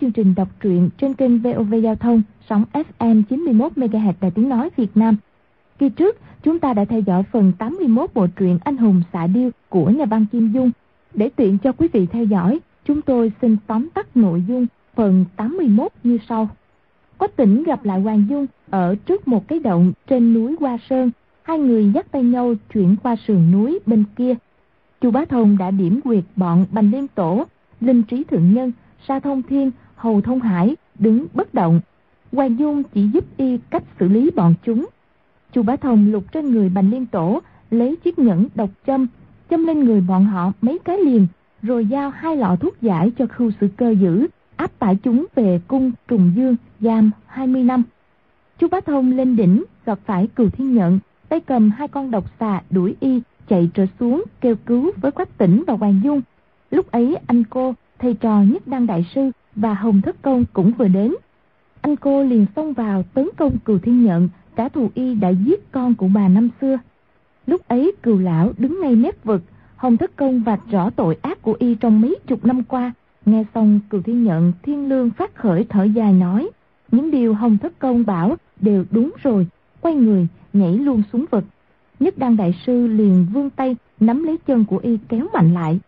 [0.00, 4.48] chương trình đọc truyện trên kênh VOV Giao thông, sóng FM 91 MHz Đài Tiếng
[4.48, 5.16] nói Việt Nam.
[5.78, 9.50] Kỳ trước, chúng ta đã theo dõi phần 81 bộ truyện Anh hùng xạ điêu
[9.68, 10.70] của nhà văn Kim Dung.
[11.14, 15.24] Để tiện cho quý vị theo dõi, chúng tôi xin tóm tắt nội dung phần
[15.36, 16.48] 81 như sau.
[17.18, 21.10] Quách tỉnh gặp lại Hoàng Dung ở trước một cái động trên núi Hoa Sơn.
[21.42, 24.34] Hai người dắt tay nhau chuyển qua sườn núi bên kia.
[25.00, 27.44] Chu Bá Thông đã điểm quyệt bọn Bành Liên Tổ,
[27.80, 28.72] Linh Trí Thượng Nhân,
[29.08, 31.80] Sa Thông Thiên Hầu Thông Hải đứng bất động.
[32.32, 34.86] Hoàng Dung chỉ giúp y cách xử lý bọn chúng.
[35.56, 39.06] Chu Bá Thông lục trên người Bành Liên Tổ, lấy chiếc nhẫn độc châm,
[39.50, 41.26] châm lên người bọn họ mấy cái liền,
[41.62, 45.60] rồi giao hai lọ thuốc giải cho khu sự cơ giữ, áp tải chúng về
[45.68, 47.82] cung Trùng Dương, giam 20 năm.
[48.58, 52.24] Chu Bá Thông lên đỉnh, gặp phải cừu thiên nhận, tay cầm hai con độc
[52.40, 56.20] xà đuổi y, chạy trở xuống, kêu cứu với Quách Tỉnh và Hoàng Dung.
[56.70, 60.72] Lúc ấy anh cô, thầy trò nhất đăng đại sư, và Hồng Thất Công cũng
[60.78, 61.14] vừa đến.
[61.80, 65.72] Anh cô liền xông vào tấn công cừu thiên nhận, trả thù y đã giết
[65.72, 66.78] con của bà năm xưa.
[67.46, 69.42] Lúc ấy cừu lão đứng ngay mép vực,
[69.76, 72.92] Hồng Thất Công vạch rõ tội ác của y trong mấy chục năm qua.
[73.24, 76.50] Nghe xong cừu thiên nhận thiên lương phát khởi thở dài nói,
[76.92, 79.46] những điều Hồng Thất Công bảo đều đúng rồi,
[79.80, 81.44] quay người nhảy luôn xuống vực.
[82.00, 85.80] Nhất đăng đại sư liền vươn tay nắm lấy chân của y kéo mạnh lại.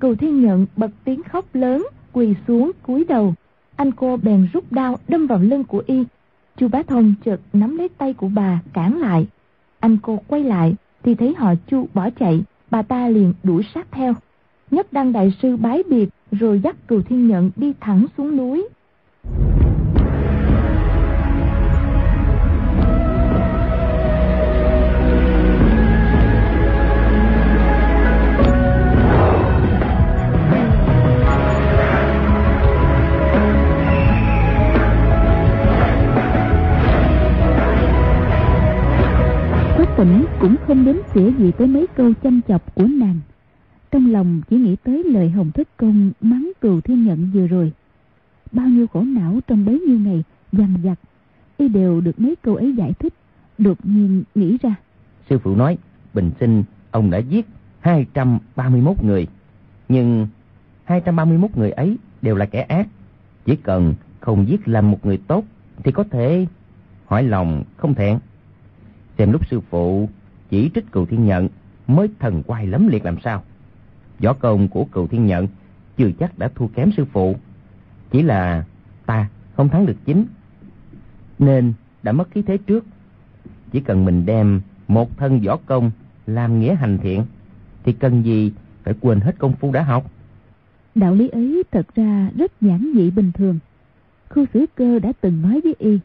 [0.00, 3.34] Cừu thiên nhận bật tiếng khóc lớn, quỳ xuống cúi đầu
[3.76, 6.04] anh cô bèn rút đao đâm vào lưng của y
[6.56, 9.26] chu bá thông chợt nắm lấy tay của bà, cản lại.
[9.80, 12.42] Anh cô quay lại, thì thấy họ chu bỏ chạy.
[12.70, 14.14] Bà ta liền đuổi sát theo.
[14.70, 18.68] Nhất đăng đại sư bái biệt, rồi dắt cừu thiên nhận đi thẳng xuống núi.
[40.42, 43.20] Cũng không đếm xỉa gì tới mấy câu chăm chọc của nàng.
[43.90, 47.72] Trong lòng chỉ nghĩ tới lời hồng thất công mắng cừu thiên nhận vừa rồi.
[48.52, 50.94] Bao nhiêu khổ não trong bấy nhiêu ngày dằn vặt,
[51.56, 53.12] y đều được mấy câu ấy giải thích,
[53.58, 54.74] đột nhiên nghĩ ra.
[55.30, 55.78] Sư phụ nói,
[56.14, 57.46] bình sinh ông đã giết
[57.80, 59.26] 231 người,
[59.88, 60.28] nhưng
[60.84, 62.88] 231 người ấy đều là kẻ ác.
[63.44, 65.44] Chỉ cần không giết làm một người tốt
[65.84, 66.46] thì có thể
[67.06, 68.18] hỏi lòng không thẹn.
[69.18, 70.08] Xem lúc sư phụ
[70.52, 71.48] chỉ trích cừu thiên nhận
[71.86, 73.42] mới thần quay lắm liệt làm sao.
[74.18, 75.48] Võ công của cừu thiên nhận
[75.96, 77.36] chưa chắc đã thua kém sư phụ.
[78.10, 78.64] Chỉ là
[79.06, 80.24] ta không thắng được chính,
[81.38, 82.84] nên đã mất khí thế trước.
[83.70, 85.90] Chỉ cần mình đem một thân võ công
[86.26, 87.24] làm nghĩa hành thiện,
[87.84, 88.52] thì cần gì
[88.82, 90.10] phải quên hết công phu đã học?
[90.94, 93.58] Đạo lý ấy thật ra rất giản dị bình thường.
[94.28, 95.98] Khu xử cơ đã từng nói với y,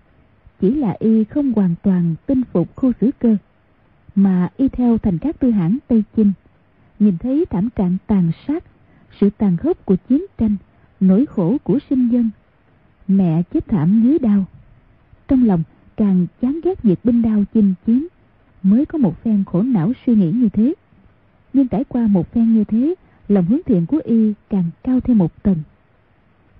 [0.61, 3.37] chỉ là y không hoàn toàn tin phục khu xử cơ
[4.17, 6.31] mà y theo thành các tư hãng tây chinh.
[6.99, 8.63] Nhìn thấy thảm trạng tàn sát,
[9.19, 10.55] sự tàn khốc của chiến tranh,
[10.99, 12.29] nỗi khổ của sinh dân,
[13.07, 14.45] mẹ chết thảm dưới đau.
[15.27, 15.63] Trong lòng
[15.97, 18.07] càng chán ghét việc binh đao chinh chiến,
[18.63, 20.73] mới có một phen khổ não suy nghĩ như thế.
[21.53, 22.95] Nhưng trải qua một phen như thế,
[23.27, 25.57] lòng hướng thiện của y càng cao thêm một tầng.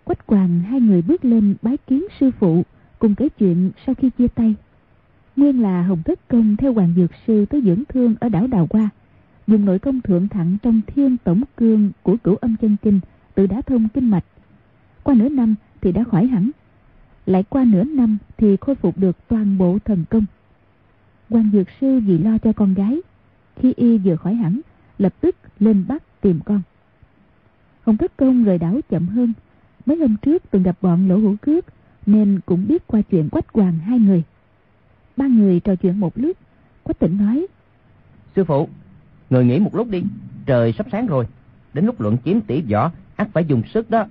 [0.03, 2.63] Quách Quàng hai người bước lên bái kiến sư phụ,
[2.99, 4.55] cùng kể chuyện sau khi chia tay
[5.37, 8.67] nguyên là hồng thất công theo hoàng dược sư tới dưỡng thương ở đảo đào
[8.69, 8.89] hoa.
[9.47, 12.99] Dùng nội công thượng thặng trong thiên tổng cương của cửu âm chân kinh,
[13.35, 14.23] tự đã thông kinh mạch.
[15.03, 16.51] Qua nửa năm thì đã khỏi hẳn.
[17.25, 20.25] Lại qua nửa năm thì khôi phục được toàn bộ thần công.
[21.29, 23.01] Hoàng dược sư vì lo cho con gái,
[23.55, 24.61] khi y vừa khỏi hẳn,
[24.97, 26.61] lập tức lên bắt tìm con.
[27.83, 29.33] Hồng thất công rời đảo chậm hơn.
[29.85, 31.65] Mấy hôm trước từng gặp bọn lỗ hữu cước,
[32.05, 34.23] nên cũng biết qua chuyện quách hoàng hai người
[35.17, 36.37] ba người trò chuyện một lúc
[36.83, 37.47] quách tỉnh nói
[38.35, 38.69] sư phụ
[39.29, 40.03] người nghỉ một lúc đi
[40.45, 41.27] trời sắp sáng rồi.
[41.73, 44.05] Đến lúc luận kiếm tỉ võ ắt phải dùng sức đó.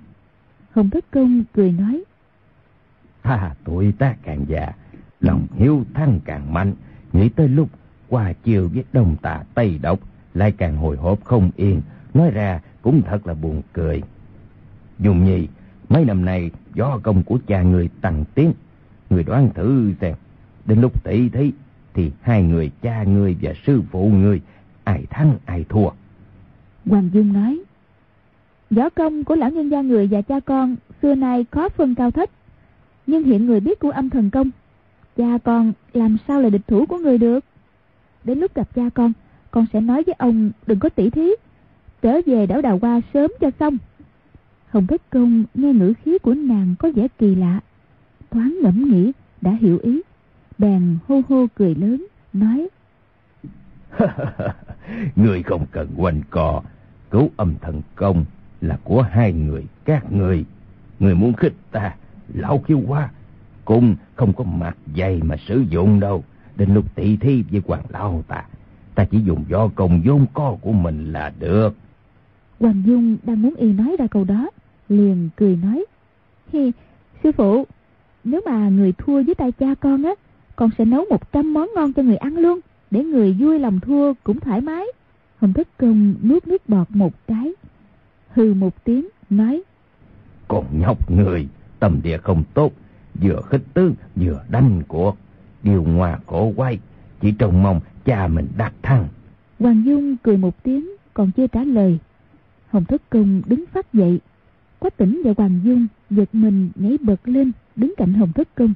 [0.71, 2.03] Hồng thất công cười nói
[3.21, 4.71] à tuổi ta càng già
[5.19, 6.73] lòng hiếu thăng càng mạnh.
[7.13, 7.69] Nghĩ tới lúc
[8.09, 9.99] qua chiều với đông tà tây độc
[10.33, 11.81] lại càng hồi hộp không yên.
[12.13, 14.03] Nói ra cũng thật là buồn cười.
[14.99, 15.47] Dùng nhi
[15.89, 18.53] mấy năm nay do công của cha người tăng tiến.
[19.09, 20.15] Người đoán thử xem
[20.67, 21.51] đến lúc tỷ thí
[21.93, 24.41] thì hai người cha người và sư phụ người,
[24.83, 25.89] ai thắng, ai thua.
[26.85, 27.59] Hoàng Dung nói,
[28.69, 32.11] Võ công của lão nhân gia người và cha con Xưa nay khó phân cao
[32.11, 32.29] thấp,
[33.07, 34.49] Nhưng hiện người biết của âm thần công,
[35.17, 37.45] Cha con làm sao là địch thủ của người được?
[38.23, 39.13] Đến lúc gặp cha con
[39.51, 41.29] Con sẽ nói với ông đừng có tỉ thí,
[42.01, 43.77] Trở về đảo đào hoa sớm cho xong.
[44.69, 47.59] Hồng Thất Công nghe ngữ khí của nàng có vẻ kỳ lạ,
[48.31, 49.11] Thoáng ngẫm nghĩ,
[49.41, 50.01] đã hiểu ý.
[50.57, 52.67] Bèn hô hô cười lớn Nói
[55.15, 56.61] Người không cần quanh co
[57.11, 58.25] Cứu âm thần công
[58.61, 60.45] là của hai người các người.
[60.99, 61.95] Người muốn khích ta
[62.33, 63.09] Lão khiêu qua
[63.65, 66.23] Cung không có mặt dày mà sử dụng đâu.
[66.55, 68.43] Đến lúc tỷ thi với hoàng lão ta
[68.95, 71.75] Ta chỉ dùng do công vốn co của mình là được.
[72.59, 74.49] Hoàng Dung đang muốn y nói ra câu đó
[74.89, 75.85] Liền cười nói
[76.53, 76.71] Hi,
[77.23, 77.65] sư phụ
[78.23, 80.11] Nếu mà người thua với tay cha con á
[80.57, 82.59] Con sẽ nấu một trăm món ngon cho người ăn luôn
[82.91, 84.85] Để người vui lòng thua cũng thoải mái.
[85.37, 87.53] Hồng Thất Công nuốt nước bọt một cái
[88.29, 89.61] Hừ một tiếng nói
[90.47, 91.47] Còn nhóc người
[91.79, 92.73] Tâm địa không tốt
[93.13, 95.17] Vừa khích tướng vừa đánh cuộc.
[95.63, 96.79] Điều hòa cổ quay
[97.21, 99.07] Chỉ trông mong cha mình đạt thăng.
[99.59, 101.97] Hoàng Dung cười một tiếng Còn chưa trả lời.
[102.69, 104.19] Hồng Thất Công đứng phát dậy.
[104.79, 108.73] Quách tỉnh và Hoàng Dung giật mình nhảy bật lên đứng cạnh Hồng Thất Công.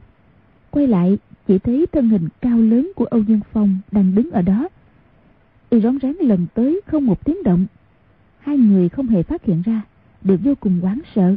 [0.72, 1.18] Quay lại
[1.52, 4.70] chỉ thấy thân hình cao lớn của Âu Dương Phong đang đứng ở đó.
[5.70, 7.66] Y rón rén lần tới không một tiếng động.
[8.40, 9.82] Hai người không hề phát hiện ra,
[10.22, 11.36] đều vô cùng hoảng sợ.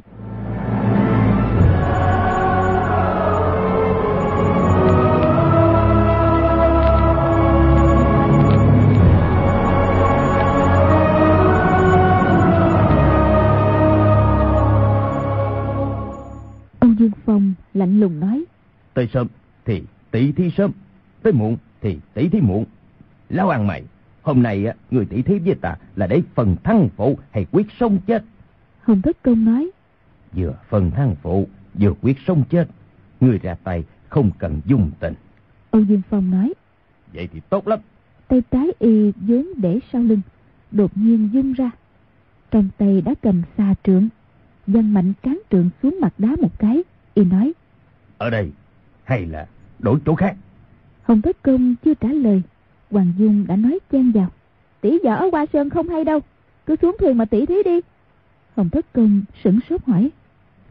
[16.78, 18.44] Âu Dương Phong lạnh lùng nói.
[18.94, 19.28] Tới sớm
[19.64, 19.82] thì
[20.14, 20.72] tỷ thí sớm,
[21.22, 22.64] tới muộn thì tỷ thí muộn.
[23.28, 23.82] Lão ăn mày,
[24.22, 27.98] hôm nay người tỷ thí với ta là để phần thăng phụ hay quyết sống
[28.06, 28.24] chết?
[28.82, 29.70] Hồng Thất Công nói.
[30.32, 32.68] Vừa phần thăng phụ, vừa quyết sống chết.
[33.20, 35.14] Người ra tay không cần dung tình.
[35.70, 36.54] Âu Dương Phong nói.
[37.14, 37.78] Vậy thì tốt lắm.
[38.28, 40.20] Tay trái y vốn để sau lưng,
[40.70, 41.70] đột nhiên dung ra.
[42.50, 44.08] Trong tay đã cầm xà trượng
[44.66, 46.82] Văn mạnh cán trượng xuống mặt đá một cái
[47.14, 47.52] Y nói
[48.18, 48.50] Ở đây
[49.04, 49.46] hay là
[49.84, 50.36] đổi chỗ khác.
[51.02, 52.42] Hồng Thất Công chưa trả lời.
[52.90, 54.28] Hoàng Dung đã nói chen vào.
[54.80, 56.20] Tỷ vợ ở Hoa Sơn không hay đâu.
[56.66, 57.80] Cứ xuống thuyền mà tỷ thí đi.
[58.56, 60.10] Hồng Thất Công sửng sốt hỏi.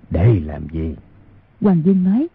[0.10, 0.96] Để làm gì?
[1.62, 2.28] Hoàng Dung nói.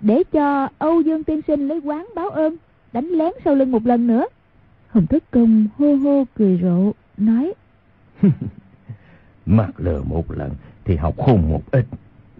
[0.00, 2.56] Để cho Âu Dương Tiên Sinh lấy quán báo ơn
[2.92, 4.26] Đánh lén sau lưng một lần nữa.
[4.88, 7.54] Hồng Thất Công hô hô cười rộ Nói.
[9.46, 10.50] Mặt lừa một lần
[10.84, 11.86] thì học khôn một ít.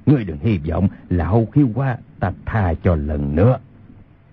[0.06, 3.58] Ngươi đừng hy vọng lão khiêu qua ta tha cho lần nữa.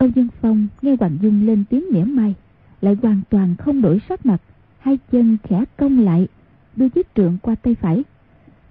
[0.03, 2.35] Âu Dương Phong nghe Hoàng Dung lên tiếng mỉa mai,
[2.81, 4.41] lại hoàn toàn không đổi sắc mặt,
[4.79, 6.27] hai chân khẽ cong lại,
[6.75, 8.03] đưa chiếc trượng qua tay phải.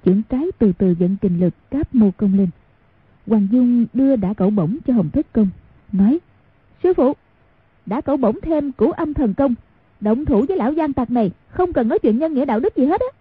[0.05, 2.49] Chưởng trái từ từ dẫn kình lực cáp mô công lên.
[3.27, 5.49] Hoàng Dung đưa đã cẩu bổng cho Hồng Thất Công,
[5.93, 6.19] nói,
[6.83, 7.13] Sư phụ,
[7.87, 9.55] đã cẩu bổng thêm củ âm thần công,
[10.01, 12.77] động thủ với lão gian tặc này, không cần nói chuyện nhân nghĩa đạo đức
[12.77, 13.19] gì hết á.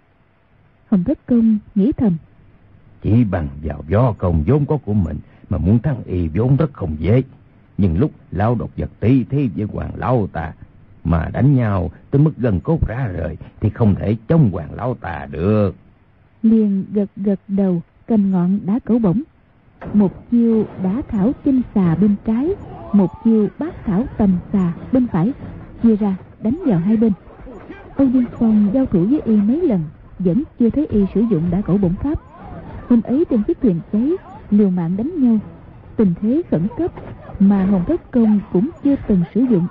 [0.87, 2.17] Hồng Thất Công nghĩ thầm.
[3.01, 5.17] Chỉ bằng vào do công vốn có của mình
[5.49, 7.23] mà muốn thắng y vốn rất không dễ.
[7.81, 10.53] Nhưng lúc lão đột vật tí thi với hoàng lão ta
[11.03, 14.93] mà đánh nhau tới mức gần cốt ra rời thì không thể chống hoàng lão
[15.01, 15.75] ta được.
[16.43, 19.21] Liền gật gật đầu cầm ngọn đá cẩu bổng.
[19.93, 22.49] Một chiêu đá thảo chinh xà bên trái,
[22.93, 25.33] một chiêu bát thảo tầm xà bên phải,
[25.83, 27.11] chia ra đánh vào hai bên.
[27.95, 29.81] Âu Dương Phong giao thủ với y mấy lần
[30.19, 32.19] vẫn chưa thấy y sử dụng đá cẩu bổng pháp
[32.89, 34.11] hôm ấy trên chiếc thuyền cháy
[34.49, 35.39] liều mạng đánh nhau
[35.95, 36.91] tình thế khẩn cấp
[37.41, 39.67] mà hồng thất công cũng chưa từng sử dụng.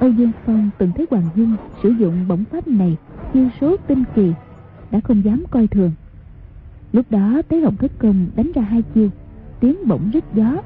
[0.00, 2.96] Âu dương phong từng thấy hoàng dung sử dụng bổng pháp này
[3.32, 4.32] chiêu số tinh kỳ,
[4.90, 5.92] đã không dám coi thường.
[6.92, 9.08] Lúc đó thấy hồng thất công đánh ra hai chiêu,
[9.60, 10.56] tiếng bổng rít gió,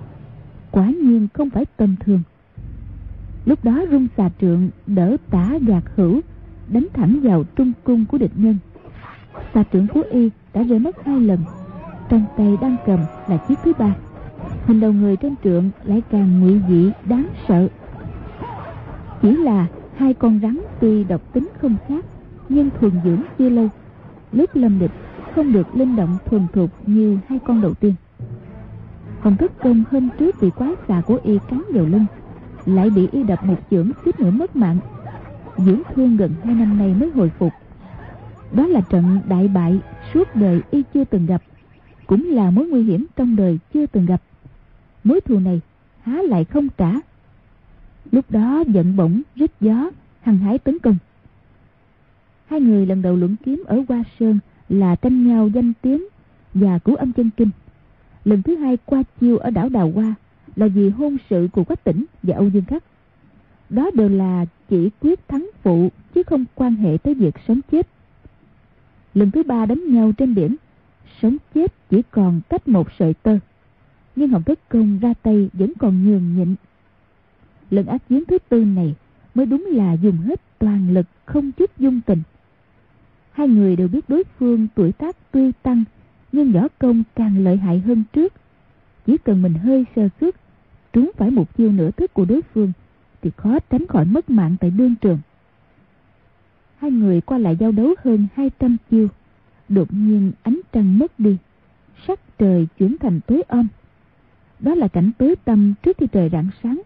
[0.70, 2.22] quả nhiên không phải tầm thường.
[3.44, 6.20] Lúc đó rung xà trượng đỡ tả gạt hữu,
[6.68, 8.56] đánh thẳng vào trung cung của địch nhân.
[9.54, 11.38] Xà trượng của y đã rơi mất hai lần,
[12.08, 13.94] trong tay đang cầm là chiếc thứ ba
[14.66, 17.68] hình đầu người trên trượng lại càng ngụy dị đáng sợ.
[19.22, 22.04] Chỉ là hai con rắn tuy độc tính không khác,
[22.48, 23.68] nhưng thuần dưỡng chưa lâu,
[24.32, 24.90] lúc lâm địch
[25.34, 27.94] không được linh động thuần thục như hai con đầu tiên.
[29.22, 32.06] Còn thức công hôm trước bị quái xà của y cắn vào lưng,
[32.66, 34.78] lại bị y đập một chưởng suýt nữa mất mạng.
[35.56, 37.52] Dưỡng thương gần hai năm nay mới hồi phục.
[38.52, 39.78] Đó là trận đại bại
[40.14, 41.42] suốt đời y chưa từng gặp,
[42.06, 44.22] cũng là mối nguy hiểm trong đời chưa từng gặp
[45.04, 45.60] mối thù này
[46.02, 46.92] há lại không trả
[48.12, 49.90] lúc đó giận bỗng rít gió
[50.22, 50.96] hăng hái tấn công
[52.50, 54.38] Hai người lần đầu luận kiếm ở Hoa Sơn
[54.68, 56.04] là tranh nhau danh tiếng
[56.54, 57.50] và cứu âm chân kinh.
[58.24, 60.14] Lần thứ hai qua chiêu ở đảo Đào Hoa
[60.56, 62.84] là vì hôn sự của Quách Tỉnh và Âu Dương Khắc.
[63.70, 67.88] Đó đều là chỉ quyết thắng phụ chứ không quan hệ tới việc sống chết.
[69.14, 70.56] Lần thứ ba đánh nhau trên biển,
[71.22, 73.38] sống chết chỉ còn cách một sợi tơ.
[74.20, 76.54] Nhưng Hồng Thất Công ra tay vẫn còn nhường nhịn.
[77.70, 78.94] Lần ác chiến thứ tư này
[79.34, 82.22] mới đúng là dùng hết toàn lực không chút dung tình.
[83.32, 85.84] Hai người đều biết đối phương tuổi tác tuy tăng
[86.32, 88.32] nhưng võ công càng lợi hại hơn trước.
[89.06, 90.34] Chỉ cần mình hơi sơ suất,
[90.92, 92.72] trúng phải một chiêu nửa thức của đối phương
[93.22, 95.18] thì khó tránh khỏi mất mạng tại đương trường.
[96.76, 99.08] Hai người qua lại giao đấu hơn 200 chiêu,
[99.68, 101.36] đột nhiên ánh trăng mất đi,
[102.06, 103.68] sắc trời chuyển thành tối om.
[104.60, 106.80] Đó là cảnh tối tâm trước khi trời rạng sáng.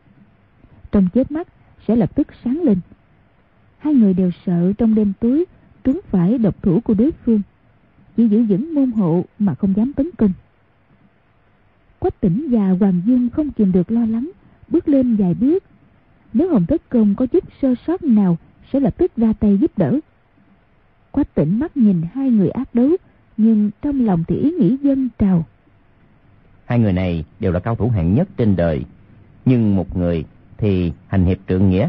[0.92, 1.48] Trong chớp mắt,
[1.88, 2.78] sẽ lập tức sáng lên.
[3.78, 5.44] Hai người đều sợ trong đêm tối
[5.84, 7.40] trúng phải độc thủ của đối phương.
[8.16, 10.32] Chỉ giữ vững môn hộ mà không dám tấn công.
[11.98, 14.30] Quách tỉnh và hoàng dung không kìm được lo lắng,
[14.68, 15.64] bước lên vài bước.
[16.32, 18.38] Nếu hồng thất công có chút sơ sót nào,
[18.72, 20.00] sẽ lập tức ra tay giúp đỡ.
[21.10, 22.88] Quách tỉnh mắt nhìn hai người ác đấu,
[23.36, 25.44] nhưng trong lòng thì ý nghĩ dân trào
[26.64, 28.84] hai người này đều là cao thủ hạng nhất trên đời.
[29.44, 30.24] Nhưng một người
[30.58, 31.88] thì hành hiệp trượng nghĩa,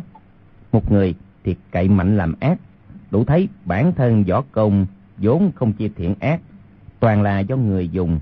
[0.72, 2.60] một người thì cậy mạnh làm ác.
[3.12, 4.86] Đủ thấy bản thân võ công
[5.18, 6.42] vốn không chia thiện ác,
[7.00, 8.20] toàn là do người dùng.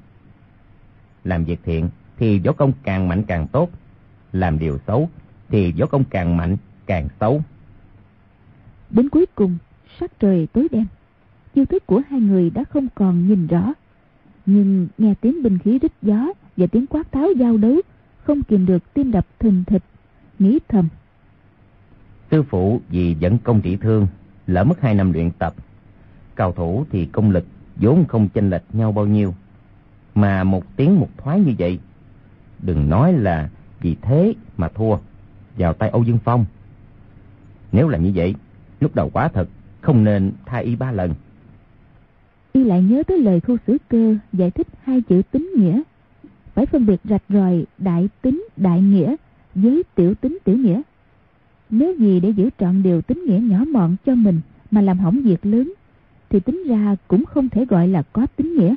[1.24, 3.70] Làm việc thiện thì võ công càng mạnh càng tốt,
[4.34, 5.10] làm điều xấu
[5.50, 7.42] thì võ công càng mạnh càng xấu.
[8.90, 9.58] Đến cuối cùng,
[10.00, 10.86] sắc trời tối đen.
[11.56, 13.74] Chiêu thức của hai người đã không còn nhìn rõ,
[14.46, 17.76] nhưng nghe tiếng binh khí rít gió và tiếng quát tháo giao đấu
[18.24, 19.84] không kìm được tim đập thình thịch
[20.40, 20.88] nghĩ thầm.
[22.32, 24.08] Sư phụ vì dẫn công trị thương
[24.48, 25.54] lỡ mất hai năm luyện tập
[26.36, 27.46] cao thủ thì công lực
[27.76, 29.34] vốn không chênh lệch nhau bao nhiêu.
[30.16, 31.80] Mà một tiếng một thoái như vậy
[32.62, 33.50] đừng nói là
[33.82, 34.98] vì thế mà thua
[35.58, 36.46] vào tay âu dương phong.
[37.72, 38.36] Nếu là như vậy
[38.80, 39.50] lúc đầu quá thật
[39.82, 41.14] không nên thay y ba lần.
[42.54, 45.82] Y lại nhớ tới lời khu sử cơ giải thích hai chữ tính nghĩa
[46.54, 49.16] phải phân biệt rạch ròi đại tính đại nghĩa
[49.56, 50.82] với tiểu tính tiểu nghĩa
[51.70, 54.42] nếu gì để giữ trọn điều tính nghĩa nhỏ mọn cho mình
[54.72, 55.74] mà làm hỏng việc lớn
[56.34, 58.76] thì tính ra cũng không thể gọi là có tính nghĩa.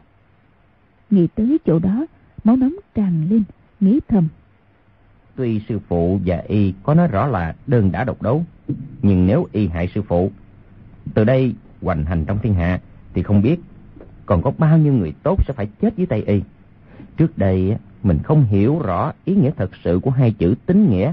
[1.10, 2.06] Nghĩ tới chỗ đó,
[2.44, 3.42] máu nóng tràn lên,
[3.80, 4.28] nghĩ thầm.
[5.36, 8.44] Tuy sư phụ và y có nói rõ là đơn đã độc đấu,
[9.02, 10.30] nhưng nếu y hại sư phụ,
[11.14, 12.80] từ đây hoành hành trong thiên hạ
[13.14, 13.60] thì không biết
[14.26, 16.42] còn có bao nhiêu người tốt sẽ phải chết dưới tay y.
[17.16, 21.12] Trước đây mình không hiểu rõ ý nghĩa thật sự của hai chữ tính nghĩa,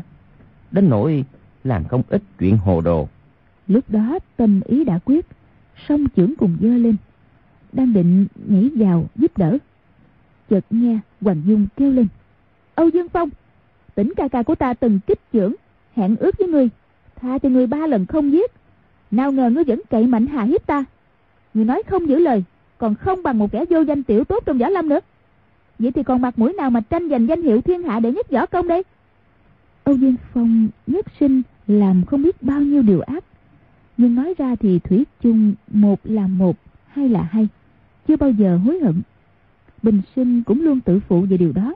[0.72, 1.26] đến nỗi
[1.64, 3.08] làm không ít chuyện hồ đồ.
[3.68, 5.26] Lúc đó tâm ý đã quyết,
[5.88, 6.96] song trưởng cùng dơ lên,
[7.72, 9.58] đang định nhảy vào giúp đỡ.
[10.50, 12.08] Chợt nghe Hoàng Dung kêu lên.
[12.76, 13.30] Âu Dương Phong,
[13.96, 15.56] tỉnh ca ca của ta từng kích trưởng
[15.96, 16.70] hẹn ước với ngươi,
[17.16, 18.52] tha cho ngươi ba lần không giết.
[19.12, 20.86] Nào ngờ ngươi vẫn cậy mạnh hà hiếp ta.
[21.54, 22.44] Ngươi nói không giữ lời,
[22.78, 25.00] còn không bằng một kẻ vô danh tiểu tốt trong võ lâm nữa.
[25.84, 28.32] Vậy thì còn mặt mũi nào mà tranh giành danh hiệu thiên hạ đệ nhất
[28.32, 28.84] võ công đây?
[29.84, 33.24] Âu Dương Phong nhất sinh làm không biết bao nhiêu điều ác.
[33.98, 37.48] Nhưng nói ra thì thủy chung một là một, hai là hai.
[38.08, 39.02] Chưa bao giờ hối hận.
[39.82, 41.76] Bình sinh cũng luôn tự phụ về điều đó.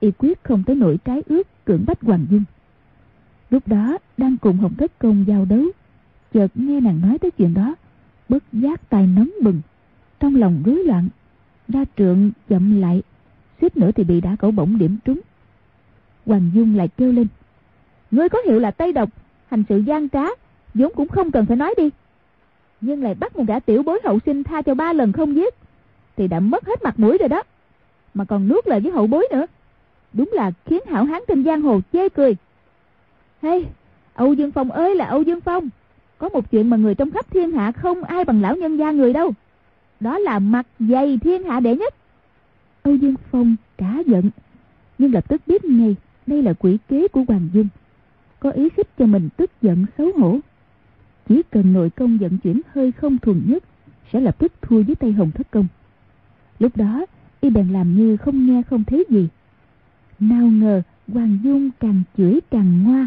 [0.00, 2.44] Y quyết không tới nỗi trái ước cưỡng bách hoàng dung.
[3.50, 5.64] Lúc đó đang cùng hồng thất công giao đấu,
[6.32, 7.74] chợt nghe nàng nói tới chuyện đó,
[8.28, 9.60] bất giác tài nóng bừng.
[10.20, 11.08] Trong lòng rối loạn
[11.68, 13.02] ra trượng chậm lại
[13.62, 15.20] suýt nữa thì bị đá cẩu bổng điểm trúng.
[16.26, 17.26] Hoàng dung lại kêu lên.
[18.10, 19.08] Ngươi có hiệu là tây độc,
[19.50, 20.24] hành sự gian trá,
[20.74, 21.90] vốn cũng không cần phải nói đi.
[22.80, 25.54] Nhưng lại bắt một gã tiểu bối hậu sinh tha cho ba lần không giết,
[26.16, 27.42] thì đã mất hết mặt mũi rồi đó.
[28.14, 29.46] Mà còn nuốt lời với hậu bối nữa.
[30.12, 32.36] Đúng là khiến hảo hán trên giang hồ chê cười.
[33.42, 33.66] Hey,
[34.14, 35.68] âu dương phong ơi là âu dương phong.
[36.18, 38.90] Có một chuyện mà người trong khắp thiên hạ không ai bằng lão nhân gia
[38.90, 39.32] người đâu.
[40.00, 41.94] Đó là mặt dày thiên hạ đệ nhất
[42.82, 44.30] âu dương phong cả giận,
[44.98, 45.96] nhưng lập tức biết ngay
[46.26, 47.68] đây là quỷ kế của hoàng dung.
[48.40, 50.38] Có ý khích cho mình tức giận xấu hổ.
[51.28, 53.64] Chỉ cần nội công vận chuyển hơi không thuần nhất,
[54.12, 55.66] sẽ lập tức thua với tay hồng thất công.
[56.58, 57.06] Lúc đó,
[57.40, 59.28] y bèn làm như không nghe không thấy gì.
[60.20, 63.06] Nào ngờ, hoàng dung càng chửi càng ngoa.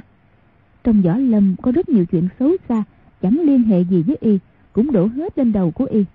[0.84, 2.84] Trong võ lâm có rất nhiều chuyện xấu xa,
[3.22, 4.39] chẳng liên hệ gì với y,
[4.74, 6.05] cũng đổ hết lên đầu của y.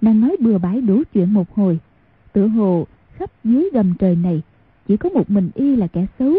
[0.00, 1.78] Nàng nói bừa bãi đủ chuyện một hồi
[2.34, 4.42] tự hồ khắp dưới gầm trời này,
[4.88, 6.34] chỉ có một mình y là kẻ xấu.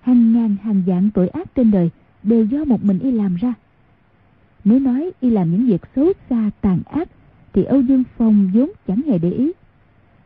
[0.00, 1.90] Hàng ngàn hàng vạn tội ác trên đời
[2.22, 3.54] đều do một mình y làm ra.
[4.64, 7.08] Nếu nói y làm những việc xấu xa tàn ác,
[7.52, 9.52] Thì Âu Dương Phong vốn chẳng hề để ý.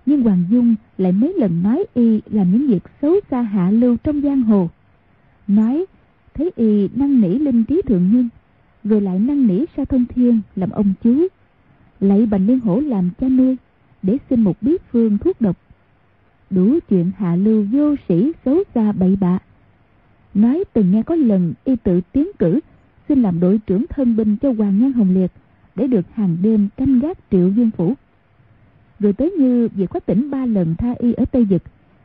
[0.07, 3.97] Nhưng Hoàng Dung lại mấy lần nói y làm những việc xấu xa hạ lưu
[3.97, 4.69] trong giang hồ.
[5.47, 5.87] Nói,
[6.35, 8.29] thấy y năng nỉ linh trí thượng nhân,
[8.85, 11.27] Rồi lại năng nỉ sa thông thiên làm ông chú,
[12.01, 13.57] lấy bành liên hổ làm cha nuôi.
[14.07, 15.57] Để xin một bí phương thuốc độc
[16.51, 19.39] Đủ chuyện hạ lưu vô sĩ xấu xa bậy bạ
[20.35, 22.61] Nói từng nghe có lần y tự tiến cử
[23.09, 25.33] xin làm đội trưởng thân binh cho Hoàng Nhan Hồng Liệt
[25.75, 27.95] để được hàng đêm canh gác triệu viên phủ.
[28.99, 31.63] Rồi tới như việc có tỉnh ba lần tha y ở Tây Dực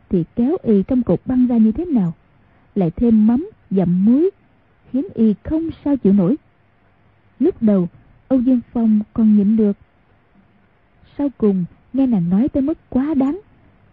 [0.10, 2.13] thì kéo y trong cục băng ra như thế nào.
[2.75, 4.29] Lại thêm mắm, dặm muối
[4.91, 6.36] khiến y không sao chịu nổi.
[7.39, 7.88] Lúc đầu
[8.27, 9.77] Âu Dương Phong còn nhịn được.
[11.17, 13.40] Sau cùng nghe nàng nói tới mức quá đáng,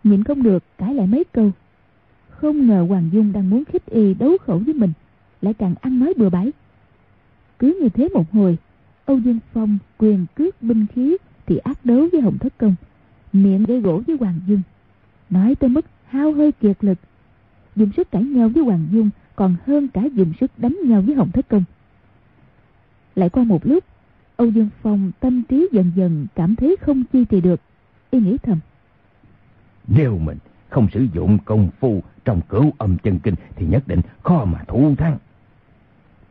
[0.04, 1.50] nhịn không được cãi lại mấy câu.
[2.28, 4.92] Không ngờ Hoàng Dung đang muốn khích y đấu khẩu với mình,
[5.42, 6.52] lại càng ăn nói bừa bãi.
[7.58, 8.58] Cứ như thế một hồi,
[9.04, 12.74] Âu Dương Phong quyền cước binh khí thì ác đấu với Hồng Thất Công,
[13.32, 14.60] miệng gây gỗ với Hoàng Dung.
[15.30, 16.98] Nói tới mức hao hơi kiệt lực,
[17.76, 21.14] dùng sức cãi nhau với Hoàng Dung còn hơn cả dùng sức đánh nhau với
[21.14, 21.64] Hồng Thất Công.
[23.14, 23.84] Lại qua một lúc,
[24.36, 27.60] Âu Dương Phong tâm trí dần dần cảm thấy không chi thì được.
[28.10, 28.58] Y nghĩ thầm.
[29.88, 30.38] Nếu mình
[30.68, 34.64] không sử dụng công phu trong cửu âm chân kinh thì nhất định khó mà
[34.68, 35.18] thủ thắng.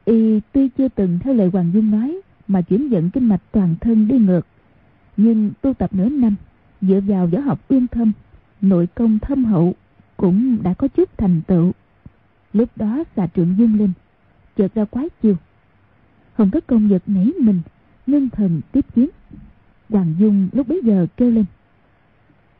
[0.05, 3.75] Y tuy chưa từng theo lời Hoàng Dung nói mà chuyển dẫn kinh mạch toàn
[3.81, 4.48] thân đi ngược.
[5.17, 6.36] Nhưng tu tập nửa năm,
[6.81, 8.12] dựa vào võ học uyên thâm,
[8.62, 9.74] nội công thâm hậu
[10.17, 11.72] cũng đã có chút thành tựu.
[12.53, 13.91] Lúc đó xà trượng dung lên,
[14.57, 15.36] chợt ra quái chiêu.
[16.34, 17.62] Hồng Thất Công giật nảy mình,
[18.07, 19.10] ngưng thần tiếp chiến.
[19.89, 21.46] Hoàng Dung lúc bấy giờ kêu lên.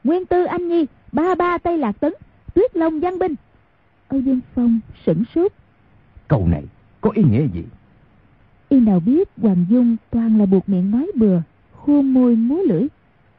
[0.08, 2.14] Nguyên tư anh nhi, ba ba tây lạc tấn,
[2.54, 3.36] tuyết long giang binh.
[4.08, 5.52] Âu Dương Phong sửng sốt.
[6.28, 6.64] Câu này
[7.02, 7.64] có ý nghĩa gì?
[8.70, 12.88] Y nào biết Hoàng Dung toàn là buộc miệng nói bừa, khuôn môi múa lưỡi,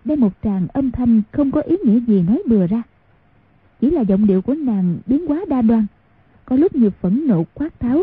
[0.04, 2.82] đem một tràng âm thanh không có ý nghĩa gì nói bừa ra.
[3.80, 5.86] Chỉ là giọng điệu của nàng biến quá đa đoan,
[6.44, 8.02] có lúc như phẫn nộ quát tháo,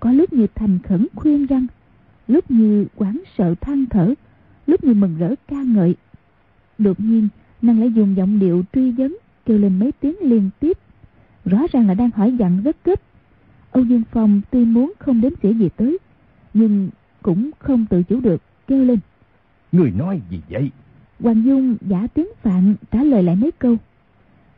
[0.00, 1.66] có lúc như thành khẩn khuyên răng,
[2.28, 4.14] lúc như quán sợ than thở,
[4.66, 5.94] lúc như mừng rỡ ca ngợi.
[6.78, 7.28] Đột nhiên,
[7.62, 10.78] nàng lại dùng giọng điệu truy vấn, kêu lên mấy tiếng liên tiếp.
[11.44, 13.00] Rõ ràng là đang hỏi dặn rất gấp
[13.72, 15.98] Âu Dương Phong tuy muốn không đếm xỉa gì tới,
[16.54, 16.90] nhưng
[17.22, 18.98] cũng không tự chủ được, kêu lên.
[19.72, 20.70] Người nói gì vậy?
[21.20, 23.76] Hoàng Dung giả tiếng Phạn trả lời lại mấy câu.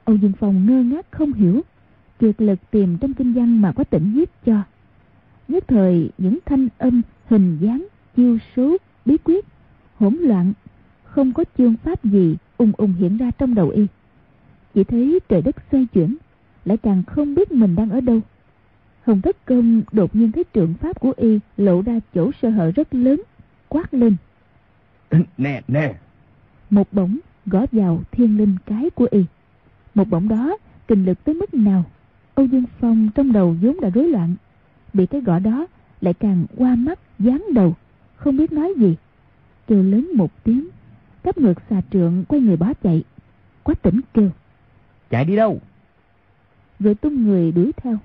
[0.04, 1.60] Âu Dương Phong ngơ ngác không hiểu,
[2.18, 4.62] kiệt lực tìm trong kinh văn mà có tỉnh viết cho.
[5.48, 7.86] Nhất thời những thanh âm, hình dáng,
[8.16, 9.44] chiêu số, bí quyết,
[9.96, 10.52] hỗn loạn,
[11.04, 13.86] không có chương pháp gì ung ung hiện ra trong đầu y.
[14.74, 16.16] Chỉ thấy trời đất xoay chuyển,
[16.64, 18.20] lại càng không biết mình đang ở đâu.
[19.04, 22.70] Hồng Thất Công đột nhiên thấy trượng pháp của y lộ ra chỗ sơ hở
[22.70, 23.22] rất lớn,
[23.68, 24.16] quát lên.
[25.38, 25.94] Nè, nè.
[26.70, 29.24] Một bổng gõ vào thiên linh cái của y.
[29.94, 30.56] Một bổng đó
[30.88, 31.84] kinh lực tới mức nào?
[32.34, 34.34] Âu Dương Phong trong đầu vốn đã rối loạn.
[34.92, 35.66] Bị cái gõ đó
[36.00, 37.74] lại càng qua mắt, dán đầu,
[38.16, 38.96] không biết nói gì.
[39.66, 40.68] Kêu lớn một tiếng,
[41.24, 43.02] cấp ngược xà trượng quay người bó chạy.
[43.62, 44.30] Quá tỉnh kêu.
[45.10, 45.60] Chạy đi đâu?
[46.80, 47.98] Rồi tung người đuổi theo.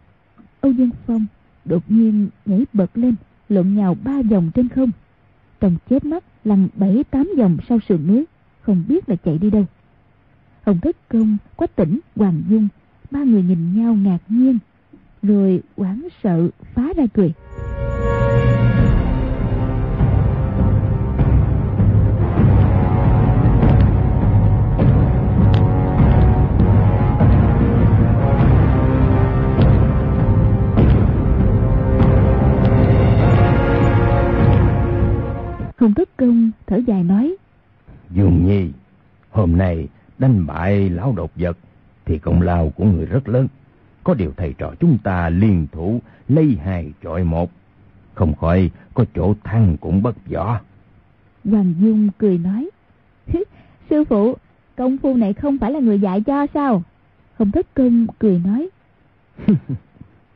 [0.62, 1.26] Âu Dương Phong
[1.66, 3.16] đột nhiên nhảy bật lên,
[3.50, 4.92] lộn nhào ba vòng trên không.
[5.60, 8.26] Trong chết mắt lăn bảy tám vòng sau sườn núi,
[8.62, 9.66] không biết là chạy đi đâu.
[10.66, 12.68] Hồng Thất Công, Quách Tỉnh, Hoàng Dung,
[13.12, 14.60] ba người nhìn nhau ngạc nhiên,
[15.24, 17.34] rồi hoảng sợ phá ra cười.
[35.80, 37.36] Hùng Thất Công thở dài nói.
[38.10, 38.70] Dương Nhi,
[39.32, 39.88] hôm nay
[40.18, 41.58] đánh bại lão đột vật
[42.06, 43.48] thì công lao của người rất lớn.
[44.04, 47.52] Có điều thầy trò chúng ta liên thủ lấy hai trọi một.
[48.14, 50.60] Không khỏi có chỗ thăng cũng bất võ.
[51.46, 52.70] Hoàng Dung cười nói.
[53.90, 54.36] Sư phụ,
[54.76, 56.84] công phu này không phải là người dạy cho sao?
[57.36, 58.70] Hồng Thất Công cười nói.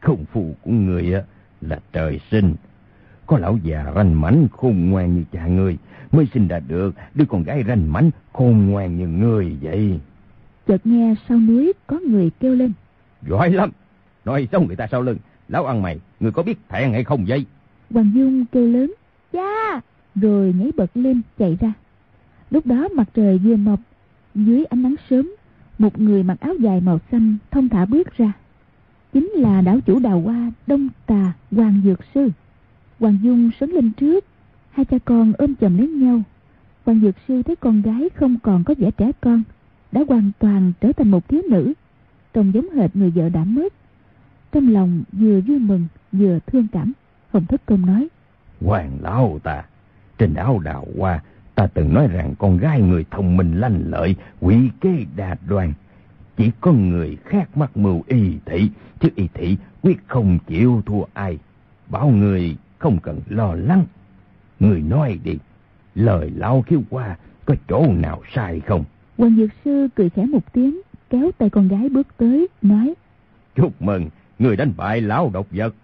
[0.02, 1.14] công phu của người
[1.62, 2.56] là trời sinh
[3.26, 5.78] có lão già ranh mảnh khôn ngoan như cha người
[6.14, 10.00] mới sinh ra được đứa con gái ranh mảnh khôn ngoan như người vậy.
[10.68, 12.72] Chợt nghe sau núi có người kêu lên.
[13.30, 13.72] Giỏi lắm.
[14.26, 15.18] Nói xong người ta sau lưng.
[15.48, 17.46] Lão ăn mày, người có biết thẹn hay không vậy?
[17.92, 18.94] Hoàng Dung kêu lớn.
[19.34, 19.82] Cha!
[20.16, 21.74] Rồi nhảy bật lên chạy ra.
[22.52, 23.80] Lúc đó mặt trời vừa mọc.
[24.36, 25.36] Dưới ánh nắng sớm,
[25.80, 28.32] một người mặc áo dài màu xanh thông thả bước ra.
[29.14, 32.30] Chính là đảo chủ đào hoa Đông Tà Hoàng Dược Sư.
[33.04, 34.26] Hoàng Dung sớm lên trước,
[34.72, 36.22] Hai cha con ôm chầm lấy nhau.
[36.86, 39.44] Hoàng Dược Sư thấy con gái không còn có vẻ trẻ con,
[39.92, 41.74] đã hoàn toàn trở thành một thiếu nữ,
[42.34, 43.74] trông giống hệt người vợ đã mất.
[44.52, 46.94] Trong lòng vừa vui mừng, vừa thương cảm.
[47.32, 48.08] Hồng Thất Công nói.
[48.62, 49.64] Hoàng lão ta,
[50.18, 51.20] trên áo đào hoa,
[51.56, 55.74] ta từng nói rằng con gái người thông minh lanh lợi, quỷ kế đa đoan.
[56.38, 61.04] Chỉ có người khác mắc mưu y thị, chứ y thị quyết không chịu thua
[61.14, 61.38] ai.
[61.90, 63.86] Bảo người không cần lo lắng.
[64.60, 65.38] Người nói đi,
[65.96, 68.84] lời lão khiếu qua có chỗ nào sai không?
[69.18, 72.94] Hoàng Dược Sư cười khẽ một tiếng, kéo tay con gái bước tới, nói.
[73.56, 75.76] Chúc mừng, người đánh bại lão độc vật.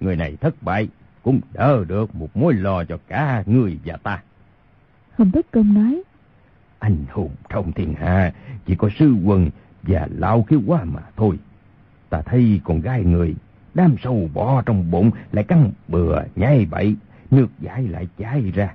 [0.00, 0.88] Người này thất bại,
[1.22, 4.22] cũng đỡ được một mối lo cho cả người và ta.
[5.18, 6.02] Hồng Tất Công nói.
[6.78, 8.32] Anh hùng trong thiên hạ,
[8.66, 9.50] chỉ có sư quân
[9.82, 11.38] và lão khiếu qua mà thôi.
[12.10, 13.34] Ta thấy con gái người,
[13.74, 16.96] đam sâu bò trong bụng lại căng bừa nhai bậy,
[17.30, 18.74] nước giải lại chảy ra.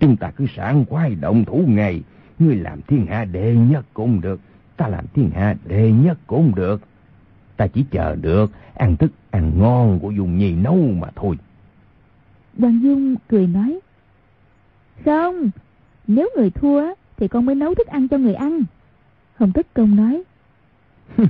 [0.00, 2.02] Chúng ta cứ sáng quay động thủ ngày,
[2.38, 4.40] ngươi làm thiên hạ đệ nhất cũng được,
[4.76, 6.82] ta làm thiên hạ đệ nhất cũng được.
[7.56, 11.36] Ta chỉ chờ được ăn thức ăn ngon của dùng nhì nấu mà thôi.
[12.58, 13.80] Hoàng Dung cười nói.
[15.04, 15.50] Không,
[16.06, 16.82] nếu người thua
[17.16, 18.62] thì con mới nấu thức ăn cho người ăn.
[19.36, 20.22] Hồng Tất Công nói.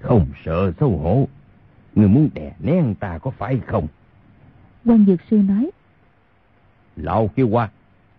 [0.00, 1.28] không sợ xấu hổ.
[1.94, 3.86] Người muốn đè nén ta có phải không?
[4.84, 5.70] Quan Dược Sư nói.
[6.96, 7.68] Lão kêu qua.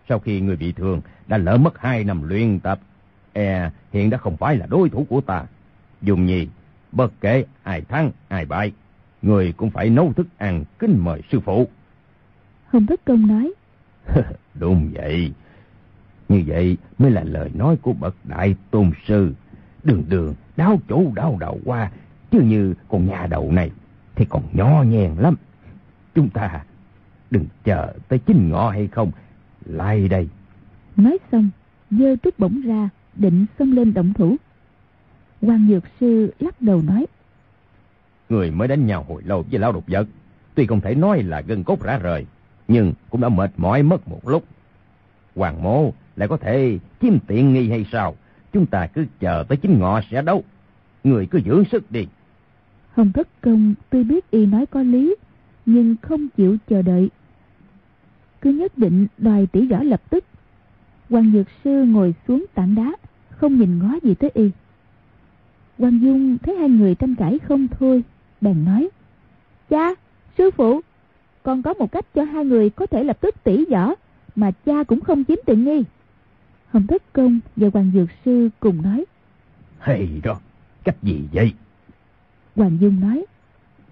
[0.08, 2.80] Sau khi người bị thương đã lỡ mất hai năm luyện tập.
[3.32, 5.44] E hiện đã không phải là đối thủ của ta.
[6.02, 6.48] Dùng nhì,
[6.92, 8.72] bất kể ai thắng ai bại.
[9.22, 11.68] Người cũng phải nấu thức ăn kính mời sư phụ.
[12.66, 13.52] Hồng Thất Công nói.
[14.54, 15.32] Đúng vậy.
[16.28, 19.32] Như vậy mới là lời nói của bậc đại tôn sư.
[19.84, 21.90] Đường đường, đau chủ đau đầu qua.
[22.36, 23.70] Chứ như con nhà đầu này
[24.14, 25.34] thì còn nhỏ nhèn lắm.
[26.14, 26.64] Chúng ta
[27.30, 29.10] đừng chờ tới chính ngọ hay không.
[29.64, 30.28] Lại đây.
[30.96, 31.50] Nói xong,
[31.90, 34.36] dơ trúc bổng ra, định xông lên động thủ.
[35.40, 37.06] quan Dược Sư lắc đầu nói.
[38.28, 40.08] Người mới đánh nhau hồi lâu với lão độc vật.
[40.54, 42.26] Tuy không thể nói là gân cốt rã rời,
[42.68, 44.44] nhưng cũng đã mệt mỏi mất một lúc.
[45.36, 48.16] Hoàng mô lại có thể chiếm tiện nghi hay sao?
[48.52, 50.44] Chúng ta cứ chờ tới chính ngọ sẽ đấu.
[51.04, 52.06] Người cứ dưỡng sức đi.
[52.96, 55.16] Hồng Thất Công tuy biết y nói có lý,
[55.66, 57.10] nhưng không chịu chờ đợi.
[58.40, 60.24] Cứ nhất định đòi tỷ võ lập tức.
[61.10, 62.92] Hoàng Dược Sư ngồi xuống tảng đá,
[63.30, 64.50] không nhìn ngó gì tới y.
[65.78, 68.02] Hoàng Dung thấy hai người tranh cãi không thôi,
[68.40, 68.88] bèn nói.
[69.70, 69.94] Cha,
[70.38, 70.80] sư phụ,
[71.42, 73.94] con có một cách cho hai người có thể lập tức tỉ võ
[74.36, 75.84] mà cha cũng không chiếm tiện nghi.
[76.68, 79.04] Hồng Thất Công và Hoàng Dược Sư cùng nói.
[79.78, 80.40] Hay đó,
[80.84, 81.52] cách gì vậy?
[82.56, 83.24] Hoàng Dung nói.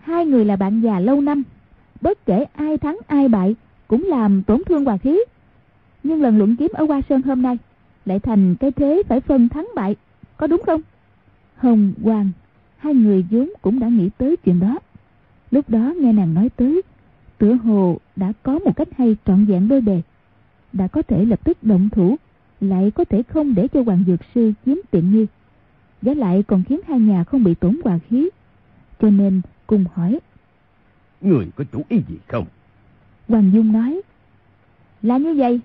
[0.01, 1.43] Hai người là bạn già lâu năm,
[2.01, 3.55] bất kể ai thắng ai bại
[3.89, 5.21] cũng làm tổn thương hòa khí.
[6.03, 7.59] Nhưng lần luận kiếm ở Hoa Sơn hôm nay
[8.05, 9.97] lại thành cái thế phải phân thắng bại,
[10.37, 10.81] có đúng không?
[11.57, 12.31] Hồng, Hoàng,
[12.77, 14.79] hai người vốn cũng đã nghĩ tới chuyện đó.
[15.51, 16.83] Lúc đó nghe nàng nói tới
[17.39, 20.03] tựa hồ đã có một cách hay trọn vẹn đôi bề
[20.73, 22.17] đã có thể lập tức động thủ
[22.61, 25.27] lại có thể không để cho hoàng dược sư chiếm tiện nghi
[26.03, 28.31] giá lại còn khiến hai nhà không bị tổn hòa khí
[29.05, 30.21] cho nên cùng hỏi.
[31.21, 32.47] Người có chủ ý gì không?
[33.29, 34.01] Hoàng dung nói.
[35.03, 35.61] Là như vậy.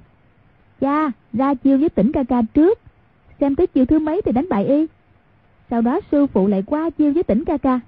[0.80, 2.80] Cha ra chiêu với tỉnh ca ca trước.
[3.39, 4.86] Xem tới chiêu thứ mấy thì đánh bại y.
[5.69, 7.80] Sau đó sư phụ lại qua chiêu với tỉnh ca ca.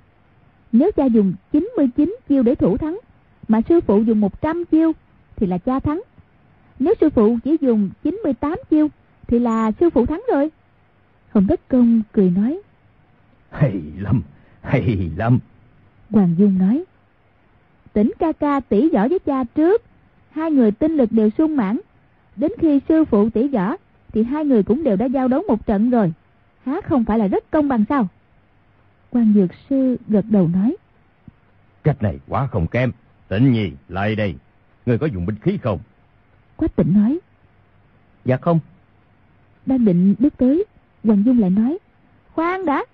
[0.71, 2.99] Nếu cha dùng 99 chiêu để thủ thắng
[3.47, 4.91] mà sư phụ dùng 100 chiêu
[5.35, 6.01] thì là cha thắng.
[6.79, 8.87] Nếu sư phụ chỉ dùng 98 chiêu
[9.27, 10.51] thì là sư phụ thắng rồi.
[11.29, 12.61] Hồng Tất Công cười nói.
[13.49, 14.23] Hay lắm,
[14.61, 15.39] hay lắm.
[16.09, 16.83] Hoàng Dung nói.
[17.93, 19.81] Tỉnh ca ca tỉ võ với cha trước.
[20.31, 21.79] Hai người tinh lực đều sung mãn.
[22.35, 23.75] Đến khi sư phụ tỉ võ
[24.13, 26.13] thì hai người cũng đều đã giao đấu một trận rồi.
[26.65, 28.07] Há không phải là rất công bằng sao?
[29.09, 30.75] Quan Dược Sư gật đầu nói.
[31.83, 32.91] Cách này quá không kém.
[33.27, 34.35] Tịnh nhi, lại đây.
[34.85, 35.79] Người có dùng binh khí không?
[36.55, 37.19] Quách tịnh nói.
[38.25, 38.59] Dạ không.
[39.65, 40.65] Đang định bước tới,
[41.03, 41.77] Hoàng Dung lại nói.
[42.33, 42.85] Khoan đã,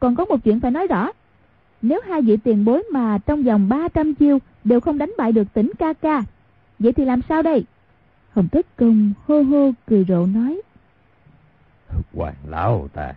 [0.00, 1.08] còn có một chuyện phải nói rõ.
[1.82, 5.52] Nếu hai vị tiền bối mà trong vòng 300 chiêu đều không đánh bại được
[5.54, 6.22] tỉnh ca ca,
[6.78, 7.64] vậy thì làm sao đây?
[8.32, 10.60] Hồng thất Công hô hô cười rộ nói.
[12.14, 13.14] Hoàng lão ta,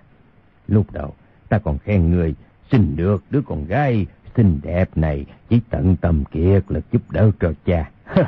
[0.68, 1.14] lúc đầu
[1.50, 2.36] ta còn khen người
[2.72, 7.32] xin được đứa con gái xinh đẹp này chỉ tận tâm kiệt lực giúp đỡ
[7.40, 7.92] cho cha.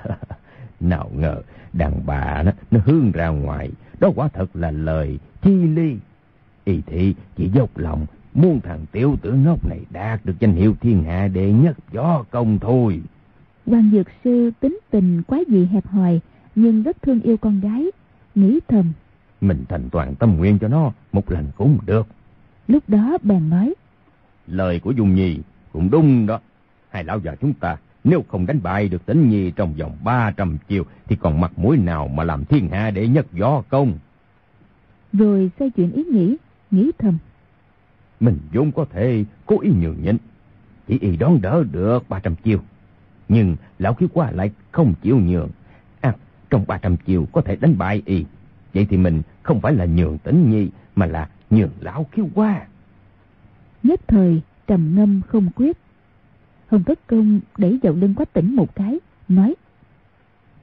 [0.79, 1.41] Nào ngờ
[1.73, 5.97] đàn bà nó, nó hướng ra ngoài, đó quả thật là lời chi ly.
[6.65, 10.75] Y thị chỉ dốc lòng muốn thằng tiểu tử ngốc này đạt được danh hiệu
[10.81, 13.01] thiên hạ đệ nhất gió công thôi.
[13.65, 16.19] Hoàng Dược Sư tính tình quá dị hẹp hòi
[16.55, 17.85] nhưng rất thương yêu con gái,
[18.35, 18.93] nghĩ thầm.
[19.41, 22.07] Mình thành toàn tâm nguyện cho nó, một lần cũng được.
[22.67, 23.73] Lúc đó bèn nói.
[24.47, 25.39] Lời của Dung Nhi
[25.73, 26.39] cũng đúng đó.
[26.89, 30.57] Hai lão già chúng ta nếu không đánh bại được tính nhi trong vòng 300
[30.67, 33.93] chiều thì còn mặt mũi nào mà làm thiên hạ để nhất gió công.
[35.13, 36.35] Rồi xoay chuyện ý nghĩ,
[36.71, 37.17] nghĩ thầm.
[38.19, 40.17] Mình vốn có thể cố ý nhường nhịn,
[40.87, 42.59] chỉ y đón đỡ được 300 chiều.
[43.29, 45.49] Nhưng lão khiếu qua lại không chịu nhường.
[46.01, 46.15] À,
[46.49, 48.25] trong 300 chiều có thể đánh bại y.
[48.73, 52.67] Vậy thì mình không phải là nhường tính nhi mà là nhường lão khiếu qua.
[53.83, 55.77] Nhất thời trầm ngâm không quyết.
[56.67, 59.55] Hồng Tất Công đẩy vào lưng quách tỉnh một cái, nói.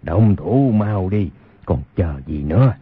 [0.02, 1.30] Động thủ mau đi,
[1.64, 2.74] còn chờ gì nữa.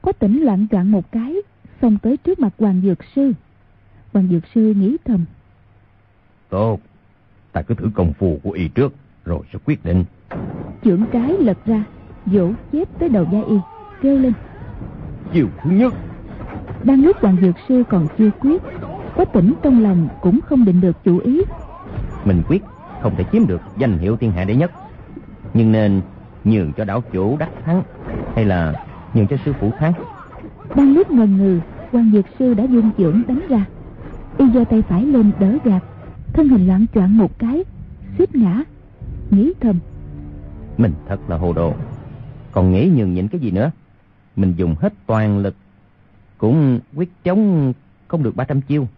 [0.00, 1.36] Quách tỉnh loạn choạng một cái,
[1.82, 3.32] xông tới trước mặt Hoàng Dược Sư.
[4.12, 5.24] Hoàng Dược Sư nghĩ thầm.
[6.48, 6.78] Tốt,
[7.52, 10.04] ta cứ thử công phu của y trước, rồi sẽ quyết định.
[10.84, 11.84] Chưởng trái lật ra,
[12.26, 13.56] vỗ chép tới đầu gia y,
[14.02, 14.32] kêu lên.
[15.32, 15.94] Chiều thứ nhất.
[16.84, 18.62] Đang lúc Hoàng Dược Sư còn chưa quyết,
[19.16, 21.42] Quách tỉnh trong lòng cũng không định được chủ ý
[22.24, 22.62] mình quyết
[23.02, 24.70] không thể chiếm được danh hiệu thiên hạ đệ nhất
[25.54, 26.00] nhưng nên
[26.44, 27.82] nhường cho đảo chủ đắc thắng
[28.34, 28.72] hay là
[29.14, 29.92] nhường cho sư phụ thắng
[30.76, 31.60] đang lúc ngần ngừ
[31.92, 33.64] quan dược sư đã dung trưởng đánh ra.
[34.38, 35.84] Y giơ tay phải lên đỡ gạt
[36.32, 37.64] thân hình loạn choạng một cái
[38.18, 38.64] suýt ngã
[39.30, 39.78] nghĩ thầm.
[40.78, 41.74] Mình thật là hồ đồ.
[42.52, 43.70] Còn nghĩ nhường nhịn cái gì nữa?
[44.36, 45.54] Mình dùng hết toàn lực
[46.38, 47.72] cũng quyết chống
[48.08, 48.88] không được 300 chiêu.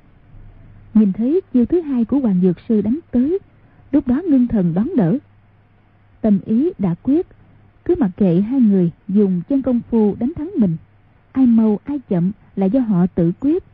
[0.94, 3.38] Nhìn thấy chiêu thứ hai của hoàng dược sư đánh tới
[3.92, 5.18] lúc đó ngưng thần đón đỡ.
[6.20, 7.26] Tâm ý đã quyết
[7.84, 10.76] cứ mặc kệ hai người dùng chân công phu đánh thắng mình
[11.32, 13.64] ai mau ai chậm là do họ tự quyết.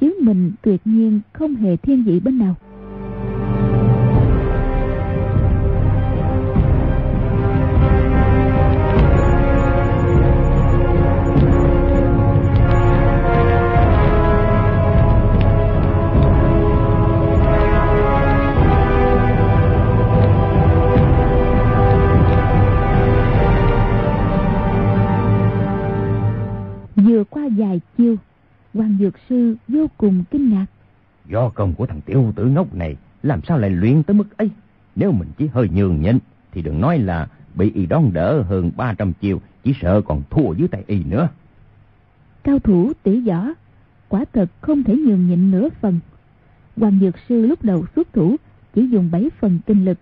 [0.00, 2.56] Chứ mình tuyệt nhiên không hề thiên vị bên nào.
[29.02, 30.66] Dược sư vô cùng kinh ngạc.
[31.26, 34.50] Do công của thằng tiểu tử ngốc này làm sao lại luyện tới mức ấy?
[34.96, 36.18] Nếu mình chỉ hơi nhường nhịn
[36.52, 40.52] thì đừng nói là bị y đón đỡ hơn 300 chiêu chỉ sợ còn thua
[40.52, 41.28] dưới tay y nữa.
[42.44, 43.46] Cao thủ tỷ võ
[44.08, 46.00] quả thật không thể nhường nhịn nửa phần.
[46.76, 48.36] Hoàng dược sư lúc đầu xuất thủ
[48.74, 49.98] chỉ dùng bảy phần kinh lực.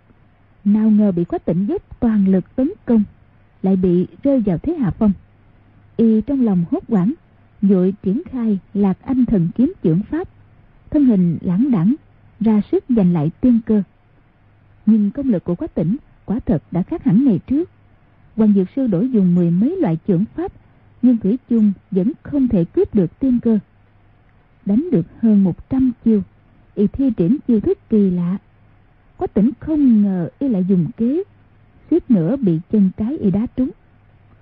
[0.64, 3.02] Nào ngờ bị quách tỉnh dốc toàn lực tấn công
[3.62, 5.12] lại bị rơi vào thế hạ phong.
[5.96, 7.12] Y trong lòng hốt hoảng
[7.62, 10.28] vội triển khai lạc anh thần kiếm trưởng pháp.
[10.90, 11.94] Thân hình lãng đẳng,
[12.40, 13.82] ra sức giành lại tiên cơ.
[14.86, 17.70] Nhưng công lực của quách tỉnh quả thật đã khác hẳn ngày trước.
[18.36, 20.52] Hoàng dược sư đổi dùng mười mấy loại trưởng pháp,
[21.02, 23.58] nhưng thủy chung vẫn không thể cướp được tiên cơ.
[24.66, 26.22] Đánh được hơn một trăm chiêu,
[26.74, 28.38] y thi triển chiêu thức kỳ lạ.
[29.16, 31.22] Quách tỉnh không ngờ y lại dùng kế,
[31.90, 33.70] suýt nữa bị chân trái y đá trúng.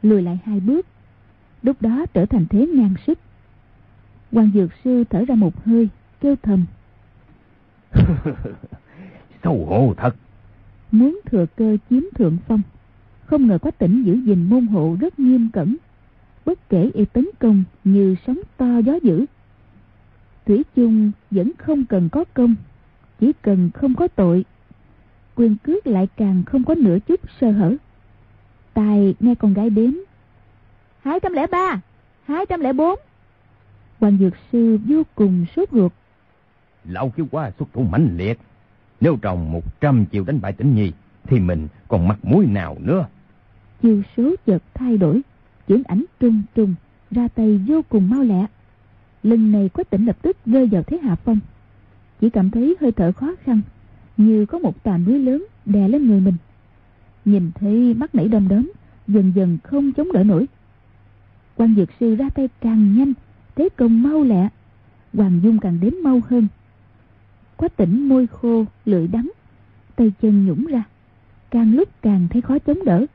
[0.02, 0.86] Lùi lại hai bước
[1.62, 3.18] lúc đó trở thành thế ngang sức.
[4.32, 5.88] Quan dược sư thở ra một hơi
[6.20, 6.66] kêu thầm.
[9.44, 10.16] Xấu hổ thật.
[10.92, 12.60] Muốn thừa cơ chiếm thượng phong
[13.24, 15.76] không ngờ quách tỉnh giữ gìn môn hộ rất nghiêm cẩn.
[16.44, 19.26] Bất kể y tấn công như sóng to gió dữ
[20.48, 22.54] thủy chung vẫn không cần có công
[23.20, 24.44] chỉ cần không có tội.
[25.34, 27.76] Quyền cước lại càng không có nửa chút sơ hở.
[28.74, 29.92] Tài nghe con gái đếm
[31.08, 31.80] 203,
[32.24, 32.94] 204.
[34.00, 35.92] Hoàng Dược Sư vô cùng sốt ruột.
[36.84, 38.38] Lão khiếu qua xuất thủ mãnh liệt.
[39.00, 40.92] Nếu trồng 100 chiều đánh bại tỉnh nhi,
[41.24, 43.06] thì mình còn mặt mũi nào nữa.
[43.82, 45.20] Chiêu số chợt thay đổi,
[45.68, 46.74] chuyển ảnh trung trung,
[47.10, 48.46] ra tay vô cùng mau lẹ.
[49.22, 51.38] Lần này quách tỉnh lập tức rơi vào thế hạ phong.
[52.20, 53.60] Chỉ cảm thấy hơi thở khó khăn,
[54.16, 56.36] như có một tòa núi lớn đè lên người mình.
[57.24, 58.72] Nhìn thấy mắt nảy đom đóm,
[59.06, 60.46] dần dần không chống đỡ nổi
[61.58, 63.12] quan dược sư ra tay càng nhanh,
[63.54, 64.48] thế công mau lẹ.
[65.14, 66.46] Hoàng dung càng đến mau hơn.
[67.56, 69.30] Quá tỉnh môi khô, lưỡi đắng,
[69.96, 70.82] tay chân nhũng ra.
[71.50, 73.06] Càng lúc càng thấy khó chống đỡ.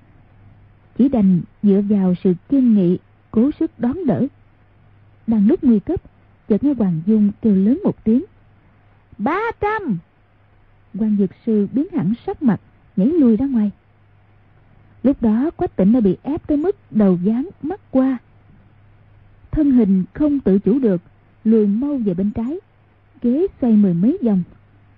[0.97, 2.97] Chỉ đành dựa vào sự kiên nghị,
[3.32, 4.27] cố sức đón đỡ.
[5.27, 6.01] Đang lúc nguy cấp,
[6.49, 8.23] chợt nghe hoàng dung kêu lớn một tiếng.
[9.17, 9.97] Ba trăm!
[10.99, 12.62] Quan dược sư biến hẳn sắc mặt,
[12.95, 13.71] nhảy lui ra ngoài.
[15.03, 18.17] Lúc đó, quách tỉnh đã bị ép tới mức đầu dáng mắt qua
[19.54, 21.02] thân hình không tự chủ được
[21.44, 22.60] lùi mau về bên trái.
[23.22, 24.44] Ghế xoay mười mấy vòng,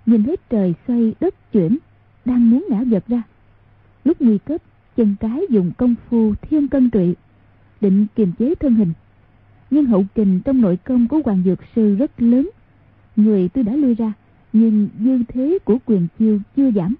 [0.05, 1.77] nhìn thấy trời xoay đất chuyển,
[2.25, 3.23] đang muốn ngã giật ra.
[4.03, 4.61] Lúc nguy cấp,
[4.97, 7.15] chân trái dùng công phu thiên cân trụy
[7.81, 8.93] định kiềm chế thân hình.
[9.69, 12.49] Nhưng hậu kình trong nội công của hoàng dược sư rất lớn.
[13.15, 14.13] Người tôi đã lui ra,
[14.53, 16.95] nhưng dư thế của quyền chiêu chưa giảm.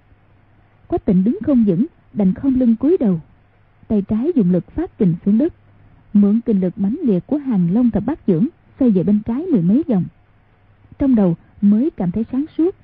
[0.87, 3.21] Quách tịnh đứng không vững, đành không lưng cúi đầu.
[3.87, 5.53] Tay trái dùng lực phát kình xuống đất
[6.15, 8.47] mượn kình lực mãnh liệt của hàng long thập bát dưỡng
[8.79, 10.03] xoay về bên trái mười mấy vòng
[10.99, 12.75] trong đầu mới cảm thấy sáng suốt.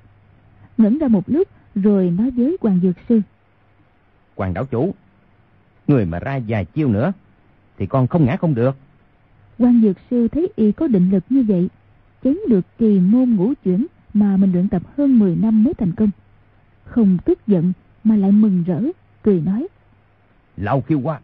[0.78, 3.22] Ngẩng ra một lúc rồi nói với hoàng dược sư.
[4.36, 4.94] Hoàng đảo chủ
[5.88, 7.14] người mà ra vài chiêu nữa
[7.78, 8.78] thì con không ngã không được.
[9.60, 11.70] Quan dược sư thấy y có định lực như vậy
[12.24, 15.92] chấn được kỳ môn ngũ chuyển mà mình luyện tập hơn 10 năm mới thành
[15.92, 16.10] công.
[16.84, 18.82] Không tức giận mà lại mừng rỡ
[19.24, 19.68] cười nói.
[20.58, 21.20] Lão khiêu quá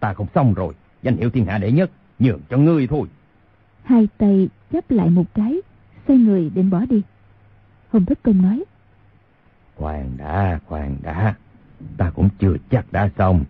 [0.00, 0.74] ta không xong rồi
[1.06, 3.08] danh hiệu thiên hạ đệ nhất nhường cho ngươi thôi.
[3.82, 5.60] Hai tay chắp lại một cái
[6.08, 7.02] xoay người định bỏ đi.
[7.92, 8.64] Hồng thất công nói
[9.76, 11.34] khoan đã khoan đã
[11.96, 13.44] ta cũng chưa chắc đã xong.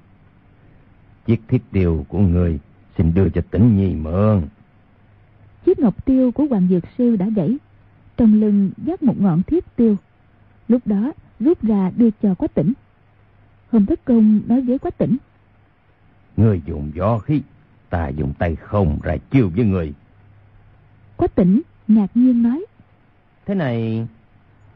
[1.27, 2.59] Chiếc thiết tiêu của người
[2.99, 4.43] xin đưa cho tỉnh nhi mượn
[5.67, 7.57] chiếc ngọc tiêu của hoàng dược sư đã gãy
[8.17, 9.97] trong lưng dắt một ngọn thiết tiêu.
[10.69, 12.73] Lúc đó rút ra đưa cho quách tỉnh.
[13.71, 15.17] Hồng thất công nói với quách tỉnh
[16.37, 17.43] người dùng gió khí
[17.91, 19.95] ta dùng tay không ra chiêu với người.
[21.17, 22.65] Quách tỉnh ngạc nhiên nói.
[23.47, 24.07] Thế này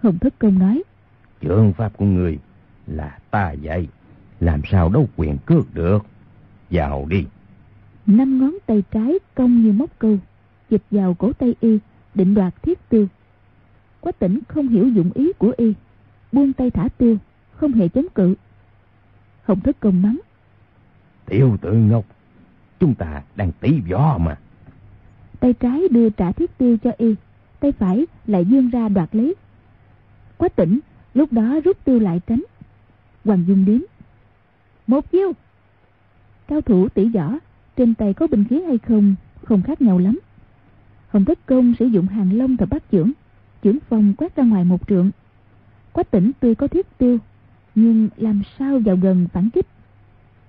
[0.02, 0.82] hồng thất công nói.
[1.40, 2.38] trường pháp của người
[2.86, 3.88] là ta dạy
[4.40, 5.98] làm sao đâu quyền cước được?
[6.70, 7.24] Vào đi.
[8.06, 10.18] Năm ngón tay trái cong như móc câu
[10.70, 11.78] chụp vào cổ tay y
[12.14, 13.06] định đoạt thiết tiêu.
[14.00, 15.74] Quách tỉnh không hiểu dụng ý của y
[16.32, 17.16] buông tay thả tiêu
[17.52, 18.34] không hề chống cự.
[19.44, 20.20] Hồng thất công mắng
[21.30, 22.04] Tiểu tự ngốc,
[22.80, 24.38] chúng ta đang tỷ võ mà.
[25.40, 27.14] Tay trái đưa trả thiết tiêu cho y
[27.60, 29.34] tay phải lại dương ra đoạt lấy.
[30.36, 30.80] Quá tỉnh
[31.14, 32.42] lúc đó rút tiêu lại tránh.
[33.24, 33.80] Hoàng dung đếm
[34.86, 35.32] một chiêu.
[36.48, 37.34] Cao thủ tỷ võ
[37.76, 39.14] trên tay có binh khí hay không
[39.44, 40.18] không khác nhau lắm.
[41.08, 43.12] Hồng thất công sử dụng hàng lông thập bát trưởng,
[43.62, 45.10] trưởng phong quét ra ngoài một trượng.
[45.92, 47.18] Quách tỉnh tuy có thiết tiêu
[47.74, 49.66] nhưng làm sao vào gần phản kích?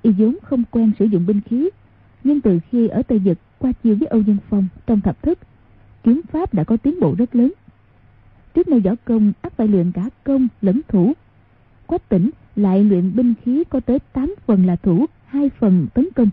[0.02, 1.70] Y vốn không quen sử dụng binh khí,
[2.24, 5.40] nhưng từ khi ở tây dực qua chiêu với âu dương phong trong thập thức,
[6.04, 7.54] kiếm pháp đã có tiến bộ rất lớn.
[8.54, 11.14] Trước nay võ công ắt phải luyện cả công lẫn thủ.
[11.86, 16.08] Quách tỉnh lại luyện binh khí có tới 8 phần là thủ, hai phần tấn
[16.16, 16.30] công.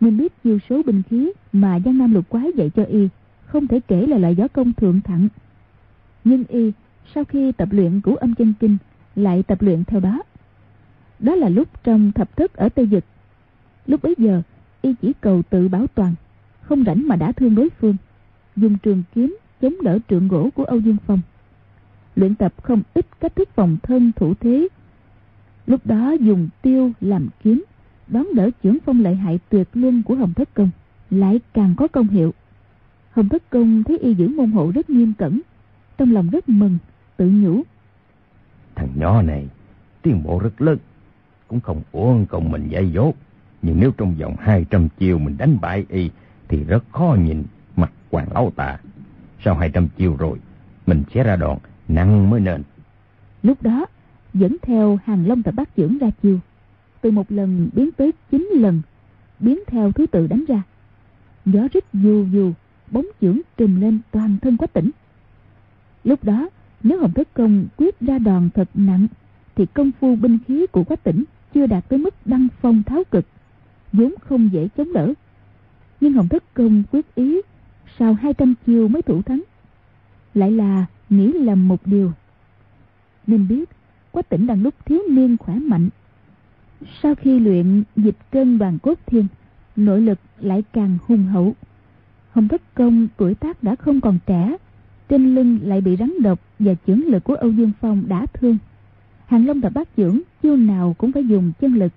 [0.00, 3.08] Nên biết chiêu số binh khí mà giang nam lục quái dạy cho y
[3.46, 5.28] không thể kể là loại võ công thượng thặng.
[6.24, 6.72] Nhưng y
[7.14, 8.76] sau khi tập luyện cửu âm chân kinh
[9.16, 10.22] lại tập luyện theo đó
[11.18, 13.04] đó là lúc trong thập thức ở tây dực
[13.86, 14.42] lúc bấy giờ,
[14.82, 16.14] y chỉ cầu tự bảo toàn,
[16.60, 17.96] không rảnh mà đã thương đối phương,
[18.56, 21.20] dùng trường kiếm chống đỡ trượng gỗ của âu dương phong.
[22.16, 24.68] Luyện tập không ít cách thức phòng thân thủ thế.
[25.66, 27.64] Lúc đó dùng tiêu làm kiếm,
[28.08, 30.70] đón đỡ trưởng phong lợi hại tuyệt luân của hồng thất công,
[31.10, 32.34] lại càng có công hiệu.
[33.10, 35.40] Hồng thất công thấy y giữ môn hộ rất nghiêm cẩn,
[35.98, 36.78] trong lòng rất mừng,
[37.16, 37.62] tự nhủ.
[38.74, 39.48] Thằng nhỏ này,
[40.02, 40.78] tiến bộ rất lớn
[41.54, 43.14] cũng không uổng công mình dạy dốt
[43.62, 46.10] nhưng nếu trong vòng 200 chiều mình đánh bại y,
[46.48, 47.44] thì rất khó nhìn
[47.76, 48.78] mặt hoàng lão tà.
[49.44, 50.38] Sau 200 chiều rồi,
[50.86, 52.62] mình sẽ ra đòn, nặng mới nên
[53.42, 53.86] lúc đó,
[54.34, 56.38] dẫn theo hàng long tập bát dưỡng ra chiêu.
[57.00, 58.82] Từ một lần biến tới chín lần,
[59.40, 60.62] biến theo thứ tự đánh ra.
[61.44, 62.52] Gió rít dù dù
[62.90, 64.90] bóng chưởng trùm lên toàn thân quách tỉnh.
[66.04, 66.48] Lúc đó,
[66.82, 69.06] nếu hồng thất công quyết ra đòn thật nặng,
[69.54, 73.04] thì công phu binh khí của quách tỉnh chưa đạt tới mức đăng phong tháo
[73.10, 73.26] cực,
[73.92, 75.12] vốn không dễ chống đỡ.
[76.00, 77.40] Nhưng hồng thất công quyết ý,
[77.98, 79.42] sau 200 chiêu mới thủ thắng,
[80.34, 82.12] lại là nghĩ lầm một điều.
[83.26, 83.70] Nên biết,
[84.10, 85.88] quách tỉnh đang lúc thiếu niên khỏe mạnh.
[87.02, 89.26] Sau khi luyện dịch cân đoàn cốt thiên,
[89.76, 91.54] nội lực lại càng hùng hậu.
[92.30, 94.56] Hồng thất công tuổi tác đã không còn trẻ,
[95.08, 98.58] trên lưng lại bị rắn độc và chưởng lực của âu dương phong đã thương
[99.26, 101.92] hàng long đã bát Dưỡng chiêu nào cũng phải dùng chân lực.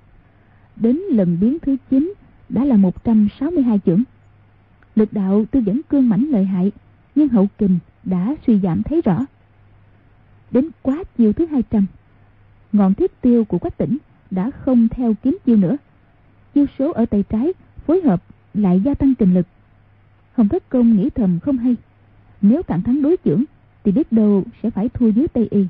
[0.76, 2.14] Đến lần biến thứ 9
[2.50, 4.04] đã là 162 chưởng
[4.96, 6.72] lực đạo tư vẫn cương mãnh lợi hại,
[7.16, 9.26] nhưng hậu kình đã suy giảm thấy rõ.
[10.52, 11.86] Đến quá chiêu thứ 200
[12.72, 13.98] ngọn thiết tiêu của quách tỉnh
[14.32, 15.78] đã không theo kiếm chiêu nữa.
[16.54, 17.54] Chiêu số ở tay trái
[17.86, 18.24] phối hợp
[18.54, 19.48] lại gia tăng kình lực.
[20.34, 21.76] Hồng thất công nghĩ thầm không hay.
[22.42, 23.44] Nếu cản thắng đối chưởng
[23.84, 25.66] thì biết đâu sẽ phải thua dưới tay y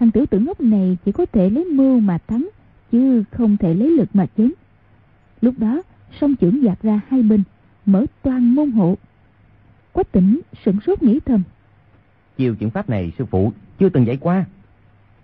[0.00, 2.48] thằng tiểu tử ngốc này chỉ có thể lấy mưu mà thắng
[2.92, 4.52] chứ không thể lấy lực mà chém.
[5.40, 5.82] Lúc đó
[6.20, 7.42] song chưởng dạt ra hai bên
[7.86, 8.98] mở toan môn hộ.
[9.92, 11.42] Quách tỉnh sửng sốt nghĩ thầm.
[12.38, 14.44] Chiêu chuyển pháp này sư phụ chưa từng dạy qua.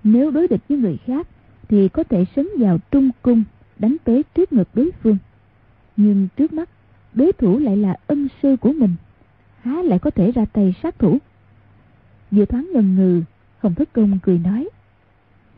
[0.04, 1.28] Nếu đối địch với người khác
[1.68, 3.44] thì có thể sấn vào trung cung
[3.78, 5.16] đánh tới trước ngực đối phương.
[5.96, 6.68] Nhưng trước mắt
[7.14, 8.94] đối thủ lại là ân sư của mình
[9.60, 11.18] há lại có thể ra tay sát thủ.
[12.30, 13.22] Vừa thoáng ngần ngừ
[13.66, 14.68] hồng thất công cười nói.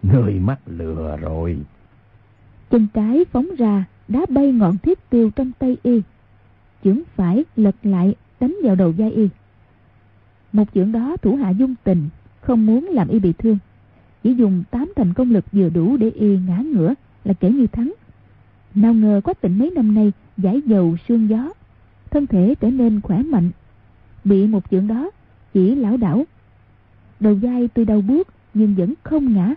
[0.02, 1.59] Người mắc lừa rồi.
[2.70, 6.02] Chân trái phóng ra đá bay ngọn thiết tiêu trong tay y.
[6.84, 9.28] Chưởng phải lật lại đánh vào đầu vai y.
[10.52, 12.09] Một chưởng đó thủ hạ dung tình
[12.40, 13.59] không muốn làm y bị thương.
[14.22, 16.94] Chỉ dùng tám thành công lực vừa đủ để y ngã ngửa
[17.24, 17.92] là kể như thắng.
[18.74, 21.50] Nào ngờ quách tỉnh mấy năm nay giải dầu sương gió
[22.11, 23.50] thân thể trở nên khỏe mạnh.
[24.24, 25.11] Bị một chưởng đó
[25.52, 26.24] chỉ lão đảo
[27.20, 29.54] đầu vai tuy đau buốt nhưng vẫn không ngã.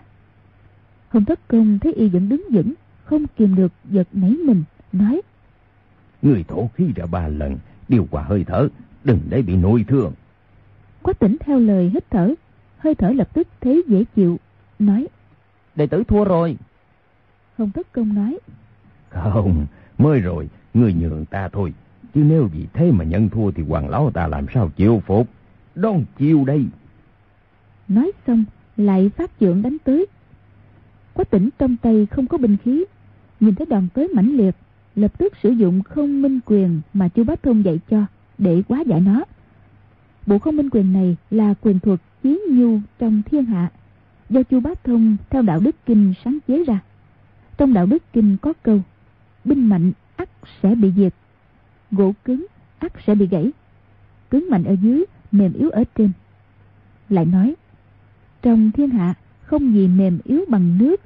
[1.08, 5.22] Hồng thất công thấy y vẫn đứng vững không kìm được giật nảy mình nói
[6.22, 7.56] người thổ khí ra ba lần
[7.88, 8.68] điều qua hơi thở
[9.04, 10.12] đừng để bị nội thương.
[11.02, 12.34] Quách tỉnh theo lời hít thở
[12.78, 14.38] hơi thở lập tức thấy dễ chịu
[14.78, 15.08] nói
[15.74, 16.56] đệ tử thua rồi.
[17.58, 18.38] Hồng thất công nói
[19.08, 19.66] không
[19.98, 21.74] mới rồi người nhường ta thôi.
[22.14, 25.28] Chứ nếu vì thế mà nhận thua thì hoàng lão ta làm sao chịu phục?
[25.74, 26.64] Đón chiêu đây
[27.88, 28.44] nói xong,
[28.76, 30.06] lại phát trượng đánh tới.
[31.14, 32.84] Quá tỉnh trong tay không có binh khí.
[33.40, 34.56] Nhìn thấy đòn tới mãnh liệt,
[34.94, 38.06] lập tức sử dụng không minh quyền mà chu bá thông dạy cho,
[38.38, 39.24] để quá giải nó.
[40.26, 43.70] Bộ không minh quyền này là quyền thuật chiến nhu trong thiên hạ,
[44.30, 46.80] do chu bá thông theo đạo đức kinh sáng chế ra.
[47.56, 48.80] Trong đạo đức kinh có câu,
[49.44, 50.28] binh mạnh, ắt
[50.62, 51.14] sẽ bị diệt,
[51.90, 52.46] gỗ cứng,
[52.78, 53.50] ắt sẽ bị gãy,
[54.30, 56.10] cứng mạnh ở dưới, mềm yếu ở trên.
[57.08, 57.54] Lại nói
[58.42, 61.00] trong thiên hạ không gì mềm yếu bằng nước,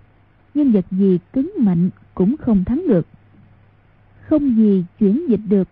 [0.55, 3.07] nhưng vật gì cứng mạnh cũng không thắng được.
[4.21, 5.69] Không gì chuyển dịch được,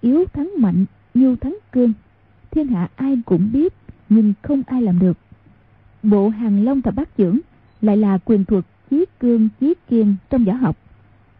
[0.00, 1.92] yếu thắng mạnh, nhu thắng cương.
[2.50, 3.74] Thiên hạ ai cũng biết,
[4.08, 5.18] nhưng không ai làm được.
[6.02, 7.38] Bộ hàng long thập bát dưỡng
[7.80, 10.76] lại là quyền thuật chí cương, chí kiên trong võ học.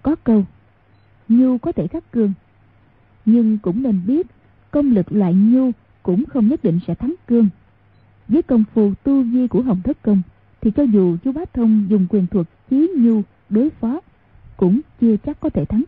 [0.03, 0.45] Có câu,
[1.29, 2.33] nhu có thể khắc cương,
[3.25, 4.27] nhưng cũng nên biết
[4.71, 5.71] công lực loại nhu
[6.03, 7.49] cũng không nhất định sẽ thắng cương
[8.29, 10.23] với công phu tu vi của hồng thất công,
[10.61, 14.01] thì cho dù chú bá thông dùng quyền thuật chí nhu đối phó,
[14.57, 15.85] cũng chưa chắc có thể thắng.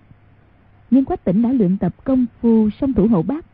[0.91, 3.45] Nhưng quách tỉnh đã luyện tập công phu song thủ hậu bát.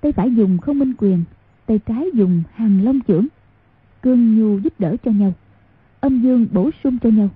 [0.00, 1.24] Tay phải dùng không minh quyền,
[1.66, 3.26] tay trái dùng hàng long chưởng.
[4.02, 5.32] Cương nhu giúp đỡ cho nhau,
[6.00, 7.28] âm dương bổ sung cho nhau.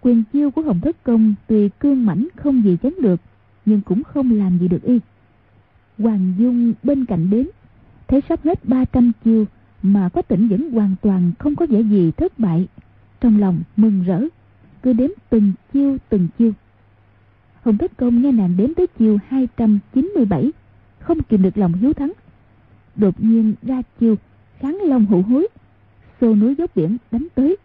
[0.00, 3.20] Quyền chiêu của hồng thất công tùy cương mãnh không gì chấn được,
[3.66, 4.98] nhưng cũng không làm gì được y.
[5.98, 7.48] Hoàng dung bên cạnh đến,
[8.08, 9.44] thấy sắp hết 300 chiêu
[9.82, 12.66] mà có tỉnh vẫn hoàn toàn không có vẻ gì thất bại.
[13.20, 14.22] Trong lòng mừng rỡ,
[14.82, 16.52] cứ đếm từng chiêu từng chiêu.
[17.62, 20.52] Hồng thất công nghe nàng đếm tới chiêu 297
[20.98, 22.12] không kìm được lòng hiếu thắng.
[22.96, 24.16] Đột nhiên ra chiêu
[24.58, 25.48] kháng long hữu hối,
[26.20, 27.56] xô núi dốc biển đánh tới.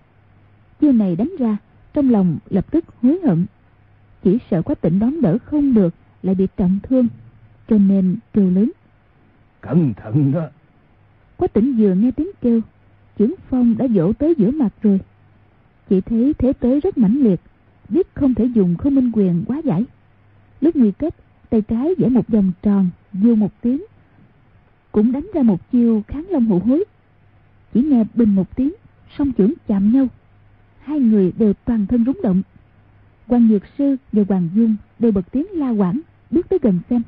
[0.81, 1.57] Chiêu này đánh ra,
[1.93, 3.45] trong lòng lập tức hối hận.
[4.23, 5.93] Chỉ sợ quá tỉnh đón đỡ không được,
[6.23, 7.07] lại bị trọng thương,
[7.69, 8.71] cho nên kêu lớn.
[9.61, 10.47] Cẩn thận đó
[11.43, 12.61] quách tỉnh vừa nghe tiếng kêu
[13.19, 14.99] chưởng phong đã vỗ tới giữa mặt rồi.
[15.89, 17.41] Chỉ thấy thế tới rất mãnh liệt,
[17.89, 19.85] biết không thể dùng không minh quyền quá giải.
[20.61, 21.15] Lúc nguy kết
[21.49, 23.81] tay trái vẽ một vòng tròn, vô một tiếng,
[24.91, 26.83] cũng đánh ra một chiêu kháng long hụ hối.
[27.73, 28.73] Chỉ nghe bình một tiếng,
[29.17, 30.07] song chưởng chạm nhau.
[30.83, 32.41] Hai người đều toàn thân rúng động.
[33.27, 35.99] Quan dược sư và hoàng dung đều bật tiếng la quảng,
[36.31, 37.01] bước tới gần xem.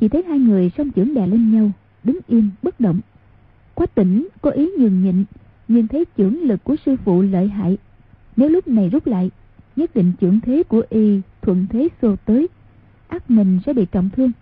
[0.00, 1.70] Chỉ thấy hai người song chưởng đè lên nhau,
[2.04, 3.00] đứng im, bất động
[3.76, 5.24] quách tỉnh, có ý nhường nhịn
[5.68, 7.78] nhưng thấy trưởng lực của sư phụ lợi hại.
[8.36, 9.30] Nếu lúc này rút lại,
[9.76, 12.48] nhất định trưởng thế của y thuận thế xô tới,
[13.08, 14.32] ác mình sẽ bị trọng thương.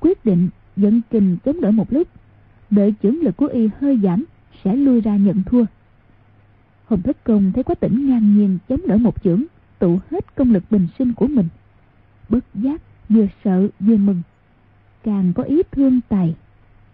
[0.00, 2.08] Quyết định dẫn kình chống đỡ một lúc,
[2.70, 4.24] đợi trưởng lực của y hơi giảm,
[4.64, 5.64] sẽ lui ra nhận thua.
[6.84, 9.44] Hồng thất công thấy quách tỉnh ngang nhiên chống đỡ một chưởng
[9.78, 11.48] tụ hết công lực bình sinh của mình.
[12.28, 14.22] Bất giác, vừa sợ, vừa mừng.
[15.04, 16.34] Càng có ý thương tài,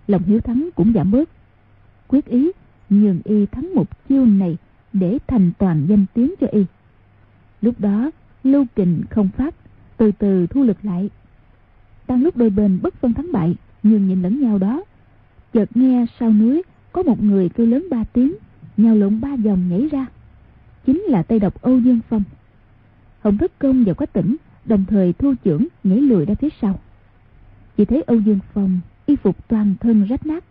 [0.07, 1.29] lòng hiếu thắng cũng giảm bớt
[2.09, 2.51] quyết ý,
[2.91, 4.57] nhường y thắng một chiêu này
[4.93, 6.65] để thành toàn danh tiếng cho y.
[7.61, 8.11] Lúc đó,
[8.45, 9.55] lưu kình không phát,
[9.97, 11.11] từ từ thu lực lại.
[12.09, 14.85] Đang lúc đôi bên bất phân thắng bại, nhường nhìn lẫn nhau đó,
[15.53, 18.35] chợt nghe sau núi có một người kêu lớn ba tiếng,
[18.77, 20.07] nhào lộn ba vòng nhảy ra.
[20.87, 22.23] Chính là tay độc âu dương phong.
[23.21, 26.81] Hồng thất công và quách tỉnh đồng thời thu trưởng nhảy lùi ra phía sau.
[27.77, 30.45] Chỉ thấy âu dương phong y phục toàn thân rách nát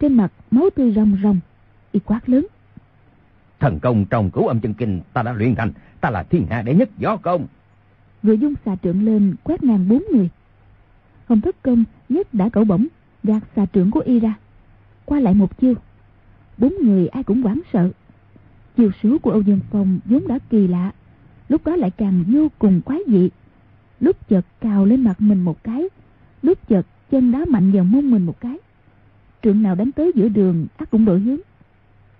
[0.00, 1.40] trên mặt máu tươi ròng ròng
[1.92, 2.46] y quát lớn.
[3.60, 6.62] Thần công trong cửu âm chân kinh ta đã luyện thành ta là thiên hạ
[6.62, 7.46] đệ nhất võ công.
[8.22, 10.28] Vừa dung xà trượng lên quét ngang bốn người.
[11.26, 12.86] Hồng thất công nhất đã cẩu bổng
[13.22, 14.34] gạt xà trượng của y ra.
[15.04, 15.74] Qua lại một chiêu
[16.58, 17.90] bốn người ai cũng hoảng sợ.
[18.76, 20.92] Chiều số của Âu Dương Phong vốn đã kỳ lạ
[21.48, 23.30] lúc đó lại càng vô cùng quái dị.
[24.00, 25.88] Lúc chợt cào lên mặt mình một cái
[26.42, 28.58] lúc chợt chân đá mạnh vào mông mình một cái
[29.42, 31.38] trượng nào đánh tới giữa đường ác cũng đổi hướng.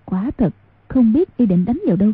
[0.05, 0.55] Quả thật,
[0.89, 2.12] không biết y định đánh vào đâu.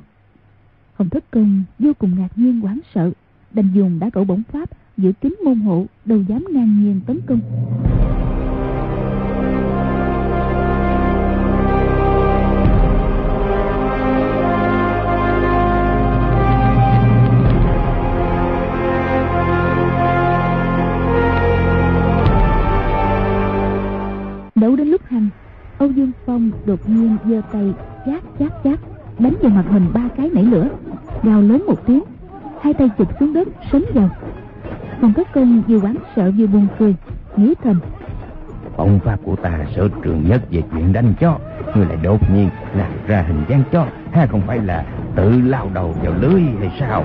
[0.94, 3.10] Hồng thất công vô cùng ngạc nhiên hoảng sợ,
[3.50, 7.20] đành dùng đã cẩu bổng pháp giữ kín môn hộ, đâu dám ngang nhiên tấn
[7.26, 7.40] công.
[26.34, 27.72] Phong đột nhiên giơ tay
[28.06, 28.78] chát chát chát
[29.18, 30.68] đánh vào mặt mình ba cái nảy lửa
[31.22, 32.02] gào lớn một tiếng
[32.60, 34.08] hai tay chụp xuống đất sấn vào.
[35.02, 36.94] Còn các công vừa quán sợ vừa buồn cười
[37.36, 37.80] nghĩ thầm.
[38.76, 41.38] Ông pháp của ta sở trường nhất về chuyện đánh chó
[41.76, 44.84] người lại đột nhiên làm ra hình dáng chó ha không phải là
[45.16, 47.04] tự lao đầu vào lưới hay sao?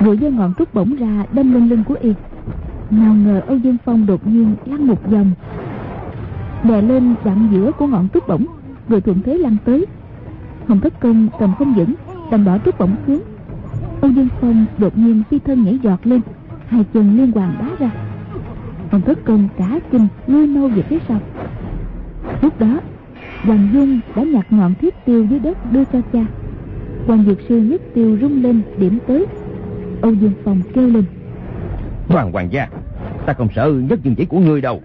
[0.00, 2.14] Rồi giơ ngọn trúc bổng ra đâm lên lưng của y.
[2.90, 5.30] Nào ngờ âu dương phong đột nhiên lăn một vòng
[6.64, 8.46] đè lên chặn giữa của ngọn trúc bổng
[8.88, 9.86] rồi thuận thế lăn tới.
[10.68, 11.94] Hồng thất công cầm không vững
[12.30, 13.22] đành bỏ trúc bổng xuống.
[14.00, 16.20] Âu dương phong đột nhiên phi thân nhảy giọt lên
[16.68, 17.90] hai chân liên hoàn đá ra.
[18.90, 21.18] Hồng thất công cả kinh lui mau về phía sau.
[22.42, 22.80] Lúc đó
[23.42, 26.24] hoàng dung đã nhặt ngọn thiết tiêu dưới đất đưa cho cha.
[27.06, 29.26] Hoàng dược sư nhất tiêu rung lên điểm tới.
[30.02, 31.04] Âu dương phong kêu lên.
[32.08, 32.68] Hoàng hoàng gia
[33.26, 34.80] ta không sợ nhất dương chỉ của ngươi đâu.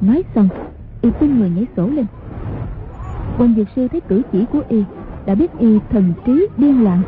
[0.00, 0.48] Nói xong
[1.02, 2.06] y tung người nhảy sổ lên.
[3.38, 4.84] Quan dược sư thấy cử chỉ của y,
[5.26, 7.02] đã biết y thần trí điên loạn.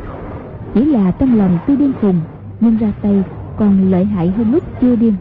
[0.75, 2.21] Chỉ là trong lòng tuy điên khùng,
[2.61, 3.23] nhưng ra tay
[3.57, 5.15] còn lợi hại hơn lúc chưa điên.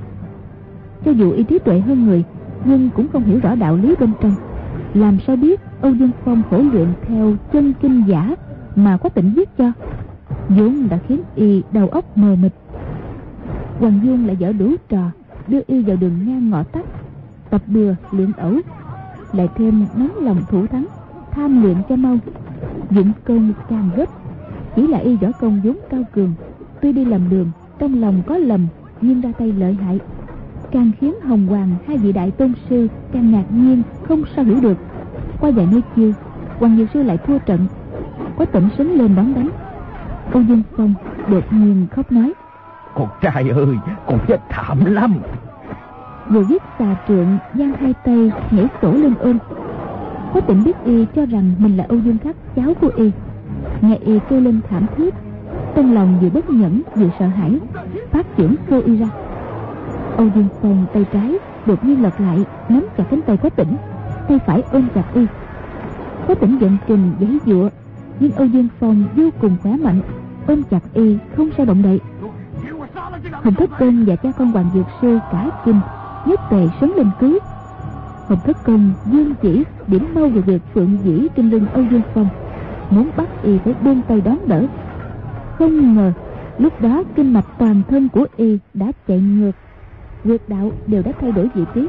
[1.06, 2.24] Cho dù y trí tuệ hơn người,
[2.66, 4.36] nhưng cũng không hiểu rõ đạo lý bên trong.
[4.94, 8.36] Làm sao biết âu dương phong khổ luyện theo chân kinh giả
[8.76, 9.72] mà có tỉnh viết cho?
[10.50, 12.54] Vốn đã khiến y đầu óc mờ mịt.
[13.80, 15.04] Hoàng dung lại dở đủ trò,
[15.48, 16.86] đưa y vào đường ngang ngõ tắt
[17.54, 18.54] tập bừa, luyện ẩu,
[19.34, 20.86] lại thêm nóng lòng thủ thắng,
[21.32, 22.18] tham luyện cho mau.
[22.90, 24.06] Dụng công càng gấp,
[24.76, 26.34] chỉ là y võ công vốn cao cường.
[26.82, 28.68] Tuy đi làm đường, trong lòng có lầm,
[29.02, 30.00] nhưng ra tay lợi hại.
[30.72, 34.60] Càng khiến hồng hoàng, hai vị đại tôn sư, càng ngạc nhiên, không sao hiểu
[34.62, 34.78] được.
[35.40, 36.12] Qua vài nơi chiêu,
[36.60, 37.68] hoàng nhiều sư lại thua trận.
[38.38, 39.50] Có tỉnh sấn lên đón đánh.
[40.32, 40.94] Âu dương phong
[41.28, 42.34] đột nhiên khóc nói,
[42.96, 43.76] con trai ơi,
[44.08, 45.16] con chết thảm lắm
[46.30, 49.38] vừa giết xà trượng giang hai tay nhảy sổ lên ôm.
[50.34, 53.12] Có tỉnh biết y cho rằng mình là âu dương khắc, cháu của y.
[53.82, 55.14] Nghe y kêu lên thảm thiết,
[55.76, 57.60] trong lòng vừa bất nhẫn vừa sợ hãi
[58.12, 59.08] phát triển xô y ra.
[60.18, 63.76] Âu dương phong tay trái đột nhiên lật lại, nắm chặt cánh tay có tỉnh,
[64.28, 65.26] tay phải ôm chặt y.
[66.28, 67.70] Có tỉnh giận trình giấy dụa
[68.20, 70.02] nhưng âu dương phong vô cùng khỏe mạnh,
[70.48, 72.00] ôm chặt y không sao động đậy.
[73.44, 75.80] Hình thức tên và cha con hoàng dược sư cả kinh
[76.26, 77.40] nhất tề sấn lên cứu
[78.28, 82.02] hồng thất công, dương chỉ, điểm mau vào việc phượng dĩ trên lưng âu dương
[82.14, 82.28] phong,
[82.90, 84.66] muốn bắt y phải buông tay đón đỡ.
[85.58, 86.12] Không ngờ,
[86.58, 89.52] lúc đó kinh mạch toàn thân của y đã chạy ngược.
[90.24, 91.88] Vượt đạo đều đã thay đổi vị trí.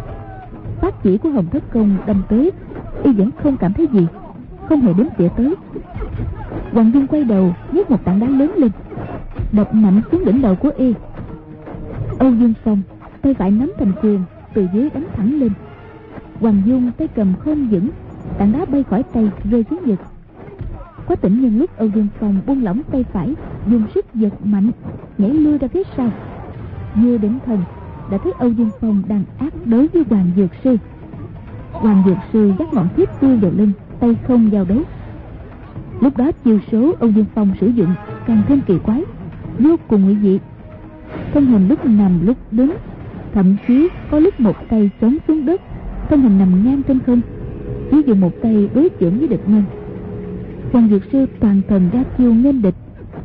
[0.81, 2.53] Phát chỉ của hồng thất công đâm tới,
[3.03, 4.07] y vẫn không cảm thấy gì,
[4.69, 5.55] không hề đến tỉa tới.
[6.73, 8.71] Hoàng dung quay đầu nhấc một tảng đá lớn lên,
[9.53, 10.95] đập mạnh xuống đỉnh đầu của y.
[12.19, 12.83] Âu dương phong
[13.25, 14.21] tay phải nắm thành quyền
[14.55, 15.53] từ dưới đánh thẳng lên.
[16.41, 17.89] Hoàng dung tay cầm không vững,
[18.39, 19.99] tảng đá bay khỏi tay, rơi xuống vực
[21.07, 23.35] quá tỉnh nhân lúc âu dương phong buông lỏng tay phải,
[23.67, 24.71] dùng sức giật mạnh,
[25.19, 26.11] nhảy lui ra phía sau.
[26.95, 27.63] Vừa định thần,
[28.11, 30.77] đã thấy âu dương phong đang ác đối với hoàng dược sư.
[31.73, 34.79] Hoàng dược sư dắt ngọn thiết tiêu vào lưng, tay không giao đấu
[36.01, 37.95] lúc đó chiêu số âu dương phong sử dụng
[38.27, 39.05] càng thêm kỳ quái,
[39.59, 40.39] vô cùng nguy dị
[41.35, 42.75] thân hình lúc nằm lúc đứng
[43.35, 45.61] thậm chí có lúc một tay chống xuống đất
[46.09, 47.21] thân hình nằm ngang trên không.
[47.91, 49.63] Chỉ dùng một tay đối chưởng với địch nhân.
[50.73, 52.75] Quan dược sư toàn thần ra chiêu nghênh địch,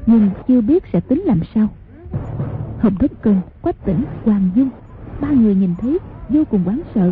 [0.05, 1.67] nhưng chưa biết sẽ tính làm sao.
[2.79, 4.69] Hồng thất công quách tỉnh, hoàng dung,
[5.21, 5.99] ba người nhìn thấy
[6.29, 7.11] vô cùng hoảng sợ.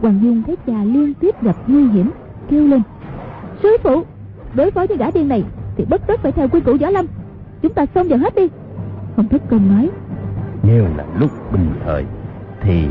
[0.00, 2.10] Hoàng dung thấy cha liên tiếp gặp nguy hiểm
[2.48, 2.82] kêu lên,
[3.62, 4.02] sư phụ,
[4.54, 5.44] đối phó với gã điên này
[5.76, 7.06] thì bất tất phải theo quy củ võ lâm.
[7.62, 8.48] Chúng ta xông vào hết đi.
[9.16, 9.90] Hồng thất công nói
[10.62, 12.04] nếu là lúc bình thời,
[12.60, 12.86] thì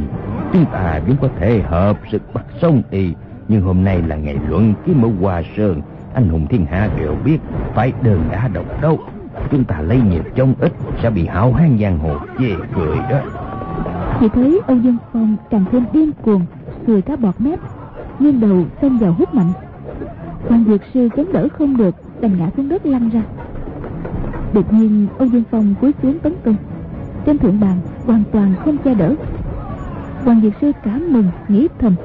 [0.54, 3.14] chúng ta vẫn có thể hợp sức bắt sông y.
[3.48, 5.82] Nhưng hôm nay là ngày luận kiếm ở hòa sơn.
[6.14, 7.38] Anh hùng thiên hạ đều biết,
[7.76, 9.00] phải đơn đã độc đấu.
[9.52, 13.22] Chúng ta lấy nhiều trong ít, sẽ bị hảo hán giang hồ chê cười đó.
[14.20, 16.42] Chỉ thấy âu dương phong càng thêm điên cuồng,
[16.88, 17.60] cười cá bọt mép,
[18.20, 19.52] nghiêng đầu xông vào hút mạnh.
[20.50, 23.22] Hoàng dược sư chống đỡ không được, đành ngã xuống đất lăn ra.
[24.54, 26.56] Đột nhiên, âu dương phong cúi xuống tấn công
[27.26, 29.16] trên thượng bàn hoàn toàn không che đỡ.
[30.24, 31.96] Hoàng diệt sư cảm mừng nghĩ thầm.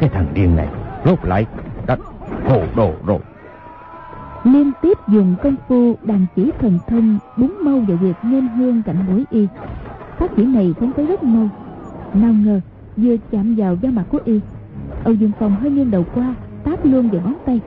[0.00, 0.68] Cái thằng điên này
[1.04, 1.46] rốt lại
[1.86, 1.96] đã
[2.48, 3.18] hồ đồ rồi.
[4.44, 8.82] Liên tiếp dùng công phu đàn chỉ thần thông búng mâu vào việc nên hương
[8.82, 9.46] cạnh mũi y.
[10.18, 11.48] Phát chỉ này phóng tới rất mau.
[12.14, 12.60] Nào ngờ
[12.96, 14.40] vừa chạm vào da mặt của y
[15.04, 16.34] âu dương phong hơi nghiêng đầu qua
[16.64, 17.60] táp luôn vào ngón tay.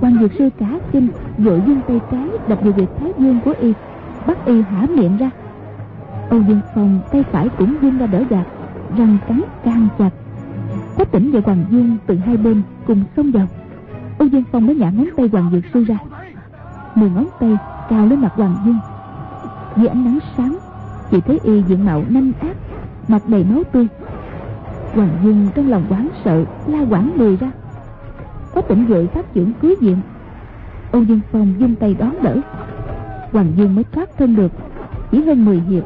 [0.00, 3.54] Quan dược sư cả kinh vội dương tay trái đập vào việc thái dương của
[3.60, 3.72] y
[4.26, 5.30] bắt y hả miệng ra
[6.30, 8.44] âu dương phong tay phải cũng vươn ra đỡ gạt
[8.96, 10.10] răng cắn càng chặt.
[10.96, 13.46] Quách tỉnh và hoàng dương từ hai bên cùng xông vào.
[14.18, 15.96] Âu dương phong mới nhả ngón tay hoàng dược sư ra.
[16.94, 17.56] Mười ngón tay
[17.90, 18.78] cao lên mặt hoàng dương.
[19.76, 20.58] Dưới ánh nắng sáng,
[21.10, 22.56] chỉ thấy y diện mạo nanh ác,
[23.08, 23.86] mặt đầy máu tươi.
[24.94, 27.50] Hoàng dương trong lòng quán sợ, la quảng lùi ra.
[28.54, 29.96] Có tỉnh vội phát trưởng cưới diện
[30.92, 32.36] âu dương phong dung tay đón đỡ.
[33.32, 34.52] Hoàng dương mới thoát thân được.
[35.10, 35.84] Chỉ hơn 10 hiệp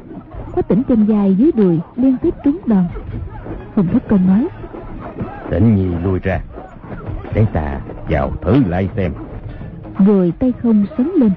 [0.58, 2.84] có tỉnh trên dài dưới đùi liên tiếp trúng đòn.
[3.76, 4.48] Hồng thất công nói
[5.50, 6.40] tỉnh nhi lui ra.
[7.34, 9.12] Để ta vào thử lại xem.
[10.06, 11.30] Rồi tay không sấn lên.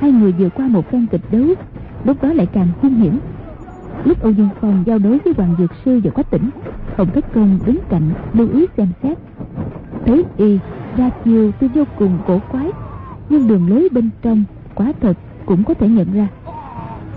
[0.00, 1.44] Hai người vừa qua một phen kịch đấu
[2.04, 3.18] lúc đó lại càng hung hiểm.
[4.04, 6.50] Lúc âu dương phong giao đối với hoàng dược sư và quách tỉnh
[6.96, 9.18] hồng thất công đứng cạnh lưu ý xem xét.
[10.06, 10.58] Thấy y
[10.96, 12.70] ra chiều tuy vô cùng cổ quái
[13.28, 15.16] nhưng đường lối bên trong quả thật
[15.46, 16.28] cũng có thể nhận ra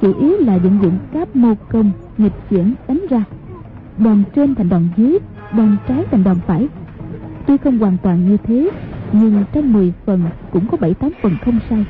[0.02, 3.24] chủ yếu là vận dụng các mô công, nghịch chuyển, đánh ra.
[3.98, 5.20] Đòn trên thành đòn dưới,
[5.58, 6.68] đòn trái thành đòn phải.
[7.48, 8.70] Tuy không hoàn toàn như thế,
[9.14, 10.22] nhưng trong 10 phần
[10.52, 11.86] cũng có bảy tám phần không sai.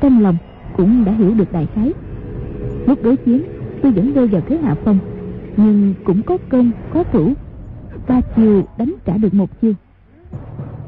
[0.00, 0.36] Trong lòng
[0.76, 1.92] cũng đã hiểu được đại khái.
[2.86, 3.42] Lúc đối chiến
[3.82, 4.98] tôi vẫn rơi vào thế hạ phong,
[5.56, 7.32] nhưng cũng có công, có thủ.
[8.08, 9.72] Ba chiều đánh trả được một chiêu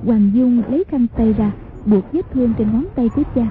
[0.07, 1.53] hoàng dung lấy khăn tay ra,
[1.87, 3.47] buộc vết thương trên ngón tay của cha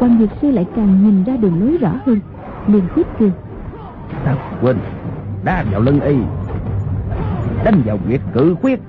[0.00, 2.20] quan dược sư lại càng nhìn ra đường lối rõ hơn.
[2.66, 3.30] Liền tiếp kêu
[4.24, 4.76] ta quên
[5.44, 6.16] đá vào lưng y.
[7.64, 8.80] Đánh vào quyệt cự khuyết.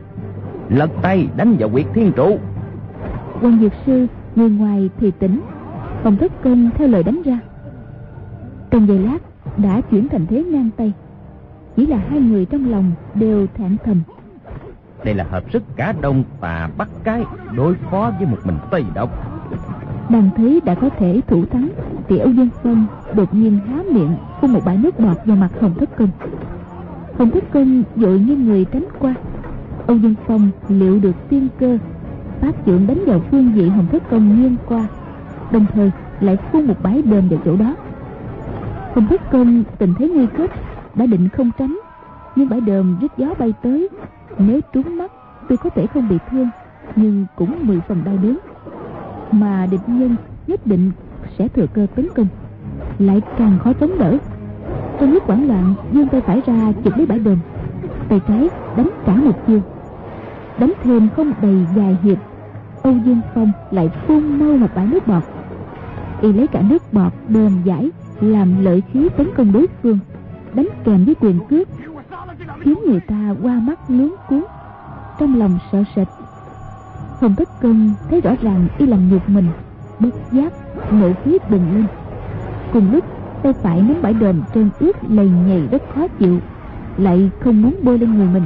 [0.70, 2.38] Lật tay đánh vào quyệt thiên trụ.
[3.42, 5.42] Quan dược sư người ngoài thì tỉnh.
[6.04, 7.40] Phòng thất công theo lời đánh ra.
[8.72, 9.18] Trong giây lát
[9.58, 10.94] đã chuyển thành thế ngang tay.
[11.76, 14.02] Chỉ là hai người trong lòng đều thẹn thầm.
[15.04, 17.24] Đây là hợp sức cả đông tà bắt cái
[17.56, 19.29] đối phó với một mình tây độc
[20.10, 21.70] đang thấy đã có thể thủ thắng
[22.08, 22.86] thì âu dương phong
[23.16, 26.10] đột nhiên há miệng phun một bãi nước bọt vào mặt hồng thất công.
[27.18, 29.14] Hồng thất công dội như người tránh qua.
[29.88, 31.78] Âu dương phong liệu được tiên cơ
[32.42, 34.88] phát trưởng đánh vào phương vị hồng thất công nghiêng qua,
[35.52, 37.76] đồng thời lại phun một bãi đờm vào chỗ đó.
[38.96, 40.50] Hồng thất công tình thấy nguy cấp
[40.96, 41.80] đã định không tránh,
[42.36, 43.90] nhưng bãi đờm rít gió bay tới.
[44.38, 45.12] Nếu trúng mắt,
[45.50, 46.50] tuy có thể không bị thương,
[46.96, 48.38] nhưng cũng mười phần đau đớn
[49.32, 50.16] mà địch nhân
[50.48, 50.92] nhất định
[51.38, 52.28] sẽ thừa cơ tấn công.
[53.00, 54.18] Lại càng khó chống đỡ.
[55.00, 57.38] Trong lúc hoảng loạn dương tay phải ra chụp lấy bãi đồn
[58.10, 59.62] tay trái đánh trả một chiêu
[60.60, 62.18] đánh thêm không đầy dài hiệp,
[62.84, 65.24] âu dương phong lại phun mau một bãi nước bọt.
[66.22, 67.90] Y lấy cả nước bọt đờm giải,
[68.22, 70.00] làm lợi khí tấn công đối phương.
[70.54, 71.68] Đánh kèm với quyền cước,
[72.62, 74.44] khiến người ta qua mắt luống cuốn
[75.20, 76.08] trong lòng sợ sệt
[77.22, 79.46] hồng tất công thấy rõ ràng y làm nhục mình
[80.00, 80.54] bất giác
[80.92, 81.86] nộ khí bừng lên.
[82.74, 83.06] Cùng lúc
[83.44, 86.40] tay phải nắm bãi đờm trên ướt lầy nhầy rất khó chịu
[86.98, 88.44] lại không muốn bôi lên người mình.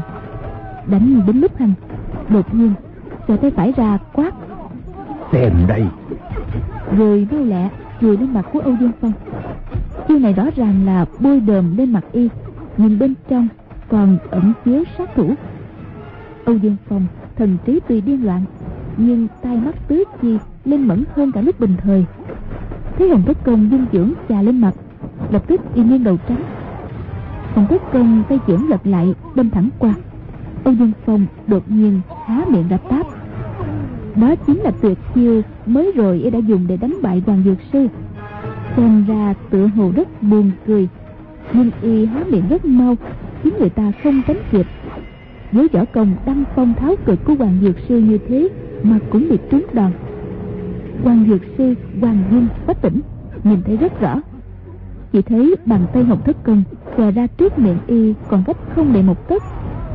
[0.88, 1.74] Đánh đến lúc hành
[2.30, 2.74] đột nhiên
[3.28, 4.34] giơ tay phải ra quát.
[5.32, 5.86] Xem đây.
[6.98, 7.70] Rồi mau lẹ
[8.02, 9.14] chùi lên mặt của âu dương phong.
[10.08, 12.30] Chiêu này rõ ràng là bôi đờm lên mặt y
[12.78, 13.48] nhưng bên trong
[13.90, 15.34] còn ẩn chứa sát thủ.
[16.46, 17.06] Âu dương phong
[17.36, 18.42] thần trí tuy điên loạn
[18.98, 22.06] nhưng tai mắt tứ chi lên mẫn hơn cả lúc bình thời.
[22.98, 24.74] Thấy hồng thất công dung dưỡng chà lên mặt,
[25.32, 26.44] lập tức y nghiêng đầu tránh
[27.56, 29.94] hồng thất công tay chưởng lật lại, đâm thẳng qua.
[30.64, 33.08] Âu dương phong đột nhiên há miệng ra táp.
[34.16, 37.58] Đó chính là tuyệt chiêu mới rồi y đã dùng để đánh bại hoàng dược
[37.74, 37.88] sư.
[38.76, 40.88] Xem ra tựa hồ rất buồn cười,
[41.54, 42.96] nhưng y há miệng rất mau,
[43.44, 44.66] khiến người ta không tránh kịp.
[45.52, 48.50] Với võ công đăng phong tháo cực của hoàng dược sư như thế
[48.84, 49.92] mà cũng bị trúng đòn.
[51.04, 53.02] Hoàng dược sư hoàng dung bất tỉnh
[53.44, 54.22] nhìn thấy rất rõ.
[55.12, 56.64] Chỉ thấy bàn tay hồng thất công
[56.98, 59.44] xòe ra trước miệng y còn cách không đầy một tấc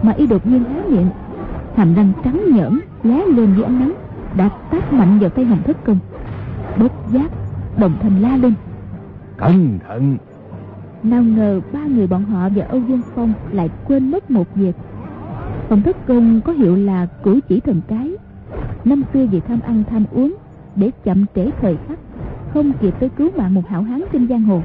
[0.02, 1.08] mà y đột nhiên há miệng.
[1.76, 3.94] Hàm răng trắng nhỡn lóe lên dưới ánh nắng
[4.36, 5.98] đã tát mạnh vào tay hồng thất công.
[6.78, 7.30] Bất giác
[7.78, 8.54] đồng thanh la lên.
[9.36, 10.16] Cẩn thận!
[11.02, 14.76] Nào ngờ ba người bọn họ và âu dương phong lại quên mất một việc.
[15.70, 18.16] Hồng thất công có hiệu là cử chỉ thần cái
[18.84, 20.34] năm xưa vì tham ăn, tham uống,
[20.76, 21.98] để chậm trễ thời khắc,
[22.54, 24.62] không kịp tới cứu mạng một hảo hán trên giang hồ.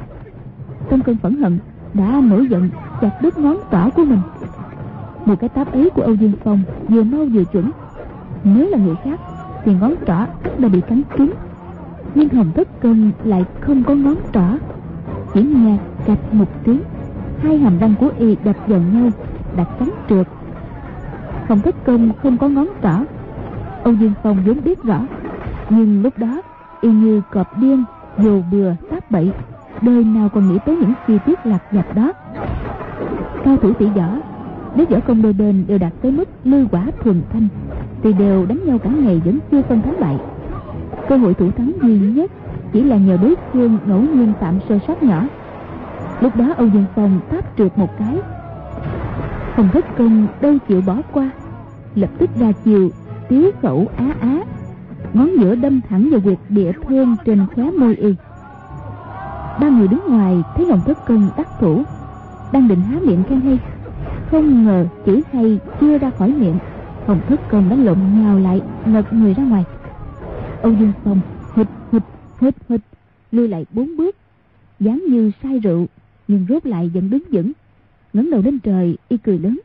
[0.89, 1.59] Trong cơn phẫn hận,
[1.93, 2.69] đã nổi giận,
[3.01, 4.19] chặt đứt ngón trỏ của mình.
[5.25, 7.71] Một cái táp ấy của âu dương phong vừa mau vừa chuẩn.
[8.43, 9.19] Nếu là người khác,
[9.65, 10.25] thì ngón trỏ
[10.57, 11.29] đã bị cắn trúng.
[12.15, 14.57] Nhưng hồng thất cân lại không có ngón trỏ.
[15.33, 16.81] Chỉ nghe cạch một tiếng,
[17.39, 19.09] hai hàm răng của y đập vào nhau,
[19.55, 20.27] đã cắn trượt.
[21.47, 22.99] Hồng thất cân không có ngón trỏ
[23.83, 24.99] âu dương phong vốn biết rõ.
[25.69, 26.41] Nhưng lúc đó,
[26.81, 27.83] y như cọp điên
[28.17, 29.31] dù bừa, táp bậy,
[29.81, 32.13] đời nào còn nghĩ tới những chi tiết lạc vặt đó.
[33.45, 34.07] Cao thủ tỷ võ
[34.75, 37.47] nếu võ công đôi bên đều đạt tới mức lư quả thuần thanh,
[38.03, 40.17] thì đều đánh nhau cả ngày vẫn chưa phân thắng bại.
[41.09, 42.31] Cơ hội thủ thắng duy nhất
[42.73, 45.23] chỉ là nhờ đối phương ngẫu nhiên phạm sơ sót nhỏ.
[46.21, 48.17] Lúc đó âu dương phong táp trượt một cái.
[49.55, 51.29] Phòng thất công đâu chịu bỏ qua,
[51.95, 52.89] lập tức ra chiều
[53.29, 54.43] tiếu khẩu á á.
[55.13, 58.15] Ngón giữa đâm thẳng vào việc địa thương trên khóe môi y.
[59.59, 61.83] Ba người đứng ngoài thấy hồng thất công đắc thủ.
[62.51, 63.59] Đang định há miệng khen hay
[64.33, 66.57] không ngờ chữ hay chưa ra khỏi miệng.
[67.07, 69.63] Hồng thất công đã lộn nhào lại ngật người ra ngoài.
[70.61, 71.21] Âu dương phong
[71.55, 72.03] hịch hịch
[72.39, 72.81] hịch hịch,
[73.31, 74.15] lui lại bốn bước.
[74.79, 75.87] Dáng như say rượu
[76.27, 77.51] nhưng rốt lại vẫn đứng vững.
[78.13, 79.59] Ngẩng đầu lên trời y cười lớn.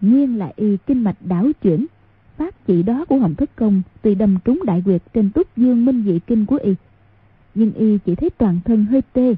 [0.00, 1.86] Nguyên là y kinh mạch đảo chuyển
[2.36, 5.84] phát chỉ đó của hồng thất công tuy đâm trúng đại quyệt trên túc dương
[5.84, 6.74] minh dị kinh của y,
[7.54, 9.34] nhưng y chỉ thấy toàn thân hơi tê,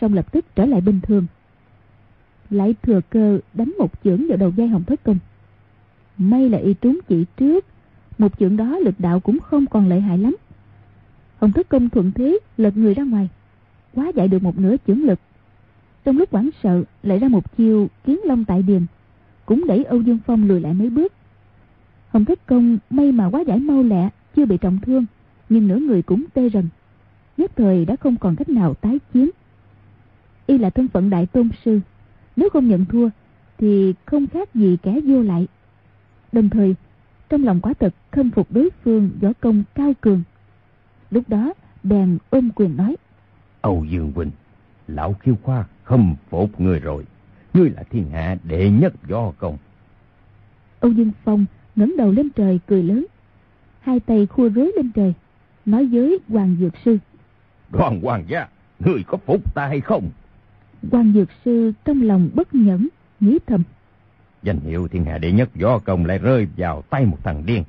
[0.00, 1.26] xong lập tức trở lại bình thường.
[2.50, 5.18] Lại thừa cơ đánh một chưởng vào đầu dây hồng thất công.
[6.18, 7.64] May là y trúng chỉ trước,
[8.18, 10.36] một chưởng đó lực đạo cũng không còn lợi hại lắm.
[11.38, 13.28] Hồng thất công thuận thế lật người ra ngoài,
[13.94, 15.18] quá giải được một nửa chưởng lực.
[16.04, 18.82] Trong lúc hoảng sợ, lại ra một chiêu kiến long tại điềm
[19.46, 21.12] cũng đẩy âu dương phong lùi lại mấy bước
[22.16, 25.04] hồng thất công may mà quá giải mau lẹ chưa bị trọng thương
[25.48, 26.68] nhưng nửa người cũng tê rần.
[27.36, 29.30] Nhất thời đã không còn cách nào tái chiến.
[30.46, 31.80] Y là thân phận đại tôn sư
[32.36, 33.08] nếu không nhận thua
[33.58, 35.46] thì không khác gì kẻ vô lại.
[36.32, 36.74] Đồng thời
[37.28, 40.22] trong lòng quả thật khâm phục đối phương võ công cao cường.
[41.10, 41.52] Lúc đó
[41.82, 42.96] bèn ôm quyền nói
[43.60, 44.30] âu dương huynh
[44.88, 47.04] lão khiêu khoa khâm phục người rồi.
[47.54, 49.58] Ngươi là thiên hạ đệ nhất võ công.
[50.80, 51.46] Âu dương phong
[51.76, 53.06] ngẩng đầu lên trời cười lớn
[53.80, 55.14] hai tay khua rối lên trời
[55.66, 56.98] nói với hoàng dược sư
[57.72, 58.48] đoàn hoàng gia
[58.78, 60.10] người có phục ta hay không
[60.90, 62.88] Quan Dược Sư trong lòng bất nhẫn,
[63.20, 63.62] nghĩ thầm.
[64.42, 67.64] Danh hiệu thiên hạ đệ nhất võ công lại rơi vào tay một thằng điên.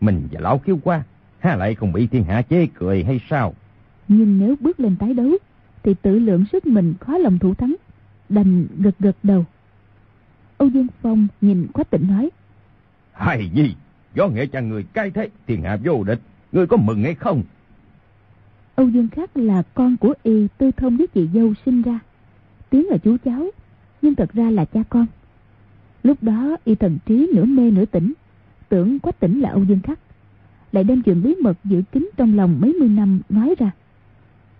[0.00, 1.02] Mình và lão khiêu qua,
[1.38, 3.54] há lại không bị thiên hạ chế cười hay sao?
[4.08, 5.30] Nhưng nếu bước lên tái đấu,
[5.82, 7.74] thì tự lượng sức mình khó lòng thủ thắng.
[8.28, 9.44] Đành gật gật đầu.
[10.58, 12.30] Âu Dương Phong nhìn Quách Tịnh nói.
[13.20, 13.74] Hài gì,
[14.14, 16.20] gió nghệ cha người cai thế, thiên hạ vô địch,
[16.52, 17.42] người có mừng hay không?
[18.74, 21.98] Âu Dương Khắc là con của y tư thông với chị dâu sinh ra.
[22.70, 23.50] Tiếng là chú cháu
[24.02, 25.06] nhưng thật ra là cha con.
[26.02, 28.12] Lúc đó y thần trí nửa mê nửa tỉnh
[28.68, 29.98] tưởng quách tỉnh là âu dương khắc.
[30.72, 33.70] Lại đem chuyện bí mật giữ kín trong lòng mấy mươi năm nói ra.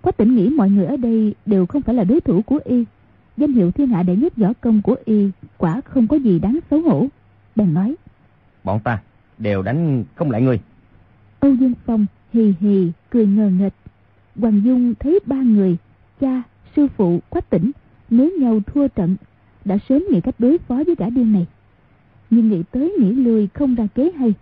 [0.02, 2.84] Quách tỉnh nghĩ mọi người ở đây đều không phải là đối thủ của y.
[3.36, 6.58] Danh hiệu thiên hạ đệ nhất võ công của y quả không có gì đáng
[6.70, 7.06] xấu hổ.
[7.56, 7.94] Bèn nói
[8.64, 8.98] bọn ta
[9.38, 10.60] đều đánh không lại người.
[11.40, 13.74] Âu dương phong hì hì cười ngờ nghịch.
[14.36, 15.76] Hoàng dung thấy ba người,
[16.20, 16.42] cha,
[16.76, 17.70] sư phụ, quách tỉnh
[18.10, 19.16] nếu nhau thua trận,
[19.64, 21.46] đã sớm nghĩ cách đối phó với gã điên này.
[22.30, 24.34] Nhưng nghĩ tới nghĩ lười không ra kế hay.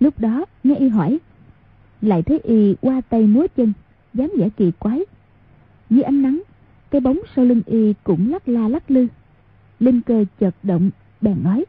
[0.00, 1.18] Lúc đó, nghe y hỏi,
[2.00, 3.72] lại thấy y qua tay múa chân
[4.14, 5.00] dám vẻ kỳ quái.
[5.90, 6.42] Dưới ánh nắng,
[6.90, 9.06] cái bóng sau lưng y cũng lắc la lắc lư.
[9.80, 11.64] Linh cơ chợt động, bèn nói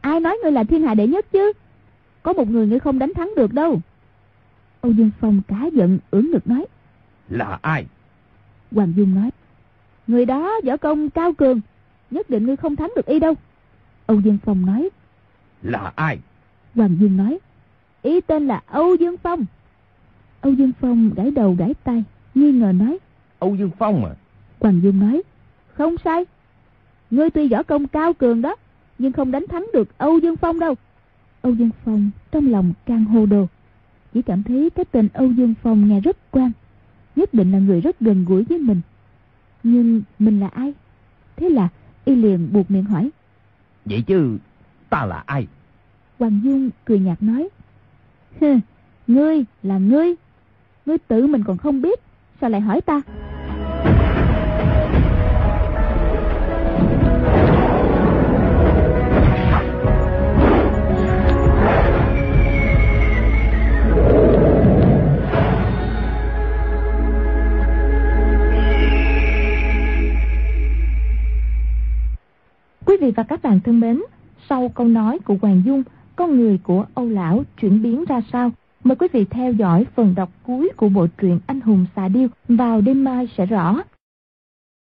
[0.00, 1.52] ai nói ngươi là thiên hạ đệ nhất chứ?
[2.22, 3.80] Có một người ngươi không đánh thắng được đâu.
[4.80, 6.66] Âu dương phong cá giận ưỡn ngực nói.
[7.28, 7.86] Là ai?
[8.72, 9.30] Hoàng dung nói.
[10.06, 11.60] Người đó võ công cao cường
[12.10, 13.34] Nhất định ngươi không thắng được y đâu.
[14.06, 14.88] Âu Dương Phong nói.
[15.62, 16.18] Là ai?
[16.74, 17.38] Hoàng Dương nói.
[18.02, 19.44] Y tên là Âu Dương Phong.
[20.40, 22.98] Âu Dương Phong gãi đầu gãi tay Nghi ngờ nói.
[23.38, 24.12] Âu Dương Phong à?
[24.60, 25.22] Hoàng Dương nói.
[25.72, 26.24] Không sai.
[27.10, 28.56] Ngươi tuy võ công cao cường đó
[28.98, 30.74] Nhưng không đánh thắng được Âu Dương Phong đâu
[31.42, 33.46] Âu Dương Phong trong lòng càng hồ đồ
[34.14, 36.50] Chỉ cảm thấy cái tên Âu Dương Phong nghe rất quan
[37.16, 38.80] Nhất định là người rất gần gũi với mình
[39.62, 40.74] nhưng mình là ai?
[41.36, 41.68] Thế là
[42.04, 43.10] y liền buộc miệng hỏi.
[43.84, 44.38] Vậy chứ
[44.90, 45.46] ta là ai?
[46.18, 47.48] Hoàng Dung cười nhạt nói.
[48.40, 48.56] Hừ,
[49.06, 50.14] ngươi là ngươi.
[50.86, 52.00] Ngươi tự mình còn không biết.
[52.40, 53.00] Sao lại hỏi ta?
[73.00, 74.02] Vị và các bạn thân mến,
[74.48, 75.82] sau câu nói của Hoàng Dung,
[76.16, 78.50] con người của Âu Lão chuyển biến ra sao?
[78.84, 82.28] Mời quý vị theo dõi phần đọc cuối của bộ truyện Anh hùng xạ điêu
[82.48, 83.82] vào đêm mai sẽ rõ.